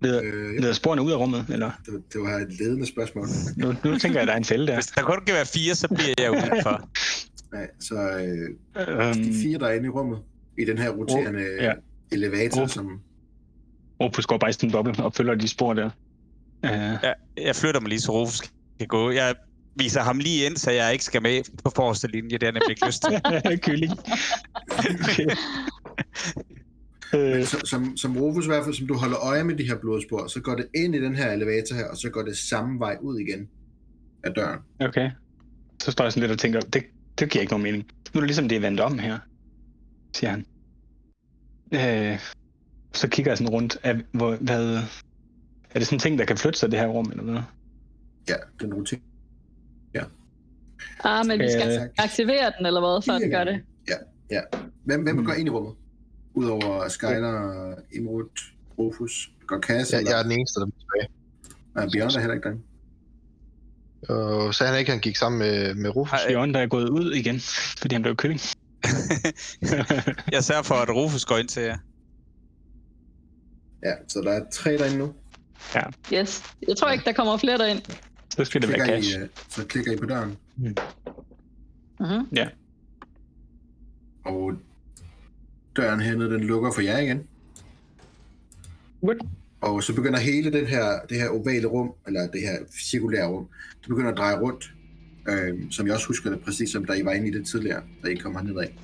[0.00, 1.70] Leder, Øh, leder sporene ud af rummet, eller?
[1.86, 3.26] det, det var et ledende spørgsmål.
[3.56, 4.74] Nu, nu tænker jeg, at der er en fælde der.
[4.74, 6.88] Hvis der kun kan være fire, så bliver jeg udenfor.
[7.54, 10.18] Nej, så øh, Øhm, de fire, der er inde i rummet,
[10.58, 11.64] i den her roterende ja.
[11.64, 11.72] ja.
[12.12, 12.68] elevator, Rum.
[12.68, 13.00] som...
[14.02, 15.90] Rufus går bare i sådan boble og følger de spor der.
[16.64, 18.40] Uh, Jeg, jeg flytter mig lige, så Rufus
[18.78, 19.10] kan gå.
[19.10, 19.34] Jeg
[19.76, 22.30] viser ham lige ind, så jeg ikke skal med på forreste linje.
[22.30, 23.20] Det er jeg nemlig ikke lyst til.
[23.64, 23.92] Kylling.
[24.78, 25.26] okay.
[27.14, 29.78] Øh, Så, som, som Rufus i hvert fald, som du holder øje med de her
[29.78, 32.78] blodspor, så går det ind i den her elevator her, og så går det samme
[32.78, 33.48] vej ud igen
[34.24, 34.58] af døren.
[34.80, 35.10] okay.
[35.82, 36.82] Så står jeg sådan lidt og tænker, det,
[37.18, 37.84] det giver ikke nogen mening.
[38.14, 39.18] Nu er det ligesom, det er vendt om her,
[40.16, 40.44] siger han.
[41.74, 42.18] Øh,
[42.92, 43.78] så kigger jeg sådan rundt.
[43.82, 44.74] Er, hvor, hvad,
[45.70, 47.42] er det sådan en ting, der kan flytte sig, det her rum, eller hvad?
[48.28, 49.00] Ja, den roterer.
[51.04, 53.60] Ah, men vi skal Øh, aktivere den, eller hvad, før den gør det.
[54.30, 54.40] Ja.
[54.84, 55.74] Hvem, hvem går ind i rummet?
[56.34, 58.28] Udover Skyler, Imrud,
[58.78, 61.08] Rufus, går Cass, Jeg, er den eneste, der er tilbage.
[61.74, 62.62] Nej, Bjørn er heller ikke derinde.
[64.08, 66.12] Og så han ikke, han gik sammen med, med Rufus.
[66.12, 66.28] Ej.
[66.28, 67.40] Bjørn, der er gået ud igen,
[67.78, 68.40] fordi han blev kylling.
[70.32, 71.78] jeg sørger for, at Rufus går ind til jer.
[73.84, 75.14] Ja, så der er tre derinde nu.
[76.14, 76.42] Yes.
[76.68, 77.82] Jeg tror ikke, der kommer flere derind.
[78.36, 79.20] så skal det være Klikker I, cash.
[79.20, 80.36] øh, så klikker I på døren,
[82.00, 82.48] Mm-hmm.
[84.24, 84.52] og
[85.76, 87.26] døren hernede, den lukker for jer igen.
[89.02, 89.16] What?
[89.60, 92.58] Og så begynder hele den her, det her ovale rum, eller det her
[92.90, 93.48] cirkulære rum,
[93.80, 94.74] det begynder at dreje rundt.
[95.28, 97.82] Øh, som jeg også husker det, præcis som da I var inde i det tidligere,
[98.02, 98.78] da I kom herned af.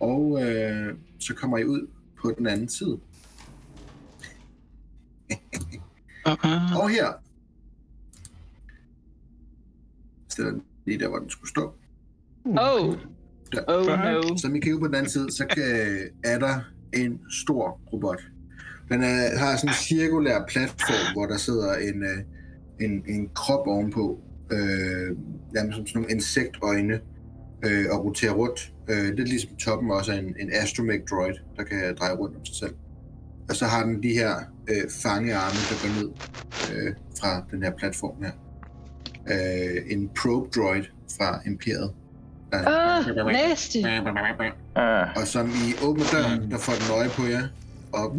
[0.00, 1.88] Og øh, så kommer I ud
[2.22, 2.98] på den anden side.
[6.28, 6.82] Uh-uh.
[6.82, 7.12] Og her
[10.28, 11.74] stiller den lige der, hvor den skulle stå.
[12.44, 12.94] Oh.
[13.52, 13.64] Der.
[13.68, 14.36] Oh no.
[14.36, 15.64] Som I kigger på den anden side, så kan,
[16.24, 16.60] er der
[16.92, 18.22] en stor robot.
[18.88, 22.18] Den er, har sådan en cirkulær platform, hvor der sidder en, øh,
[22.80, 24.20] en, en krop ovenpå.
[24.52, 25.16] Øh,
[25.54, 27.00] nærmest som sådan nogle insektøjne
[27.64, 28.72] øh, og roterer rundt.
[28.88, 32.36] Øh, det er ligesom toppen også af en, en astromech droid, der kan dreje rundt
[32.36, 32.74] om sig selv.
[33.48, 34.34] Og så har den de her
[34.70, 36.10] øh, fangearme, der går ned
[36.74, 38.32] øh, fra den her platform her.
[39.32, 40.84] Øh, en probe droid
[41.18, 41.92] fra Imperiet.
[42.52, 43.76] Der, Ah, nasty.
[44.74, 47.48] Ah, og som I åbner døren, der får den øje på jer.
[47.92, 48.16] Og...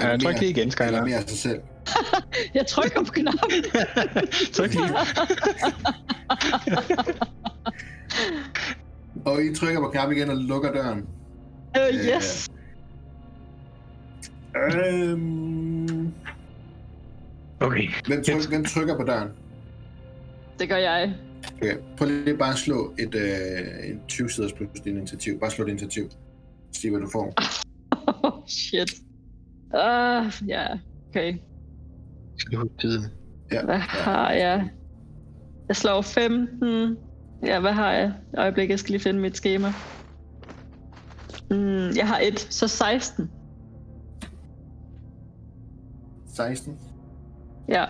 [0.00, 0.86] Ja, jeg tryk lige igen, Skylar.
[0.88, 1.60] Eller mere sig selv.
[2.54, 3.50] Jeg trykker på knappen.
[4.54, 4.90] Tryk lige.
[9.24, 11.06] Og I trykker på knappen igen og lukker døren.
[11.74, 12.48] Oh, yes.
[14.56, 16.12] Øhm...
[17.60, 17.88] Okay.
[18.06, 19.28] Hvem, tryk, hvem trykker på døren?
[20.58, 21.14] Det gør jeg.
[21.54, 21.76] Okay.
[21.96, 25.40] Prøv lige bare at slå et, øh, en 20-siders plus din initiativ.
[25.40, 26.10] Bare slå et initiativ.
[26.72, 27.32] Se, hvad du får.
[28.22, 28.90] Oh, shit.
[29.74, 30.66] Ah, ja.
[31.08, 31.38] Okay.
[32.38, 33.04] Skal du huske tiden?
[33.52, 33.64] Ja.
[33.64, 34.70] Hvad har jeg?
[35.68, 36.96] Jeg slår 15.
[37.44, 38.06] Ja, hvad har jeg?
[38.32, 39.68] Et øjeblik, jeg skal lige finde mit schema.
[41.50, 43.30] Mm, jeg har et, så 16.
[46.34, 46.78] 16.
[47.68, 47.84] Ja.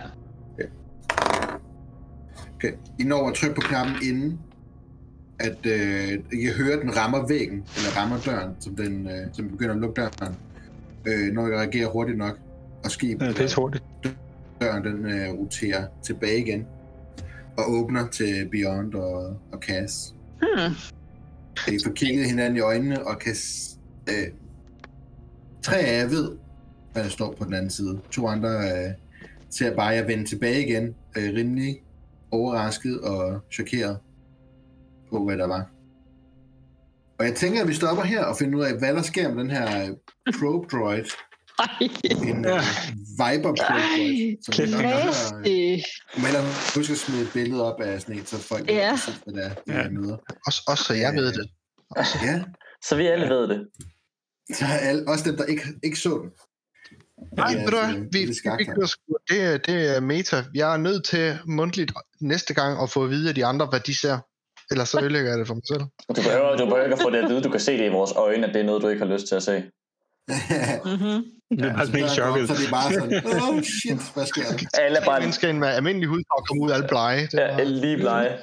[2.57, 2.71] Okay.
[2.99, 4.39] I når at trykke på knappen inden,
[5.39, 9.27] at øh, I kan høre, at den rammer væggen, eller rammer døren, som den øh,
[9.33, 10.35] som begynder at lukke døren.
[11.05, 12.39] Øh, når I reagerer hurtigt nok.
[12.83, 13.83] Og skib, Det er hurtigt.
[14.61, 16.65] døren den øh, roterer tilbage igen.
[17.57, 20.15] Og åbner til Beyond og, og Cass.
[20.39, 20.75] Hmm.
[21.73, 23.35] I får kigget hinanden i øjnene, og kan...
[24.09, 24.27] Øh,
[25.61, 26.31] tre af jer ved,
[26.93, 27.99] hvad der står på den anden side.
[28.11, 28.91] To andre øh,
[29.49, 31.81] ser bare jer vende tilbage igen, øh, rimelig
[32.31, 33.99] overrasket og chokeret
[35.11, 35.69] på, hvad der var.
[37.19, 39.43] Og jeg tænker, at vi stopper her og finder ud af, hvad der sker med
[39.43, 39.93] den her
[40.39, 41.05] probe droid.
[41.59, 41.67] Ej,
[42.27, 42.61] En øh,
[43.19, 44.37] Viper probe droid.
[44.43, 46.19] Som vi nok har, øh, nasty.
[46.19, 46.43] må hellere
[46.75, 48.89] huske at smide et billede op af sådan et, så folk Ja.
[48.89, 49.89] kan se, hvad der er, de Ja.
[49.89, 50.17] møder.
[50.45, 51.49] Også, også så jeg ved det.
[52.23, 52.43] Ja,
[52.83, 53.67] så vi alle ved det.
[54.53, 56.31] så er alle, også dem, der ikke, ikke så den.
[57.37, 57.93] Nej, Ja, ved du hvad?
[57.93, 60.43] Vi, det er vi, kører sgu, det, er- det er meta.
[60.53, 61.91] Jeg er nødt til mundtligt
[62.21, 64.17] næste gang at få at vide af de andre, hvad de ser.
[64.71, 65.81] Ellers så ødelægger jeg det for mig selv.
[66.17, 67.41] Du behøver, du behøver ikke at få det at vide.
[67.43, 69.27] Du kan se det i vores øjne, at det er noget, du ikke har lyst
[69.27, 69.63] til at se.
[70.85, 71.23] Mm-hmm.
[71.59, 72.47] Det er bare sådan helt chokket.
[72.47, 74.57] Så det er bare sådan, oh shit, hvad sker der?
[74.83, 77.21] Alle Bare mennesker med almindelig hudfarve komme ud alle blege.
[77.21, 78.37] Det ja, var, lige blege.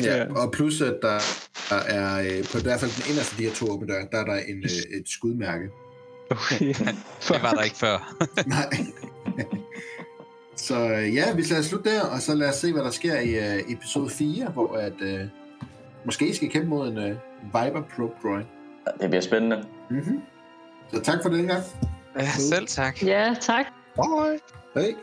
[0.00, 1.18] Ja, og plus at der,
[1.70, 4.06] der er, øh, på i hvert fald den inderste af de her to åbne døre,
[4.12, 5.66] der er der en, øh, et skudmærke.
[6.30, 6.74] Okay.
[7.28, 8.14] Det var der ikke før.
[8.46, 8.70] Nej.
[10.56, 13.20] så øh, ja, vi lader slutte der, og så lad os se, hvad der sker
[13.20, 15.20] i øh, episode 4, hvor at, øh,
[16.04, 18.44] måske I skal kæmpe mod en øh, Viper Probe Droid.
[19.00, 19.64] Det bliver spændende.
[19.90, 20.22] Mm-hmm.
[20.92, 21.62] Så tak for den gang.
[22.18, 23.02] Ja, selv tak.
[23.02, 23.66] Ja, tak.
[23.96, 24.40] Bye.
[24.74, 24.94] Hej.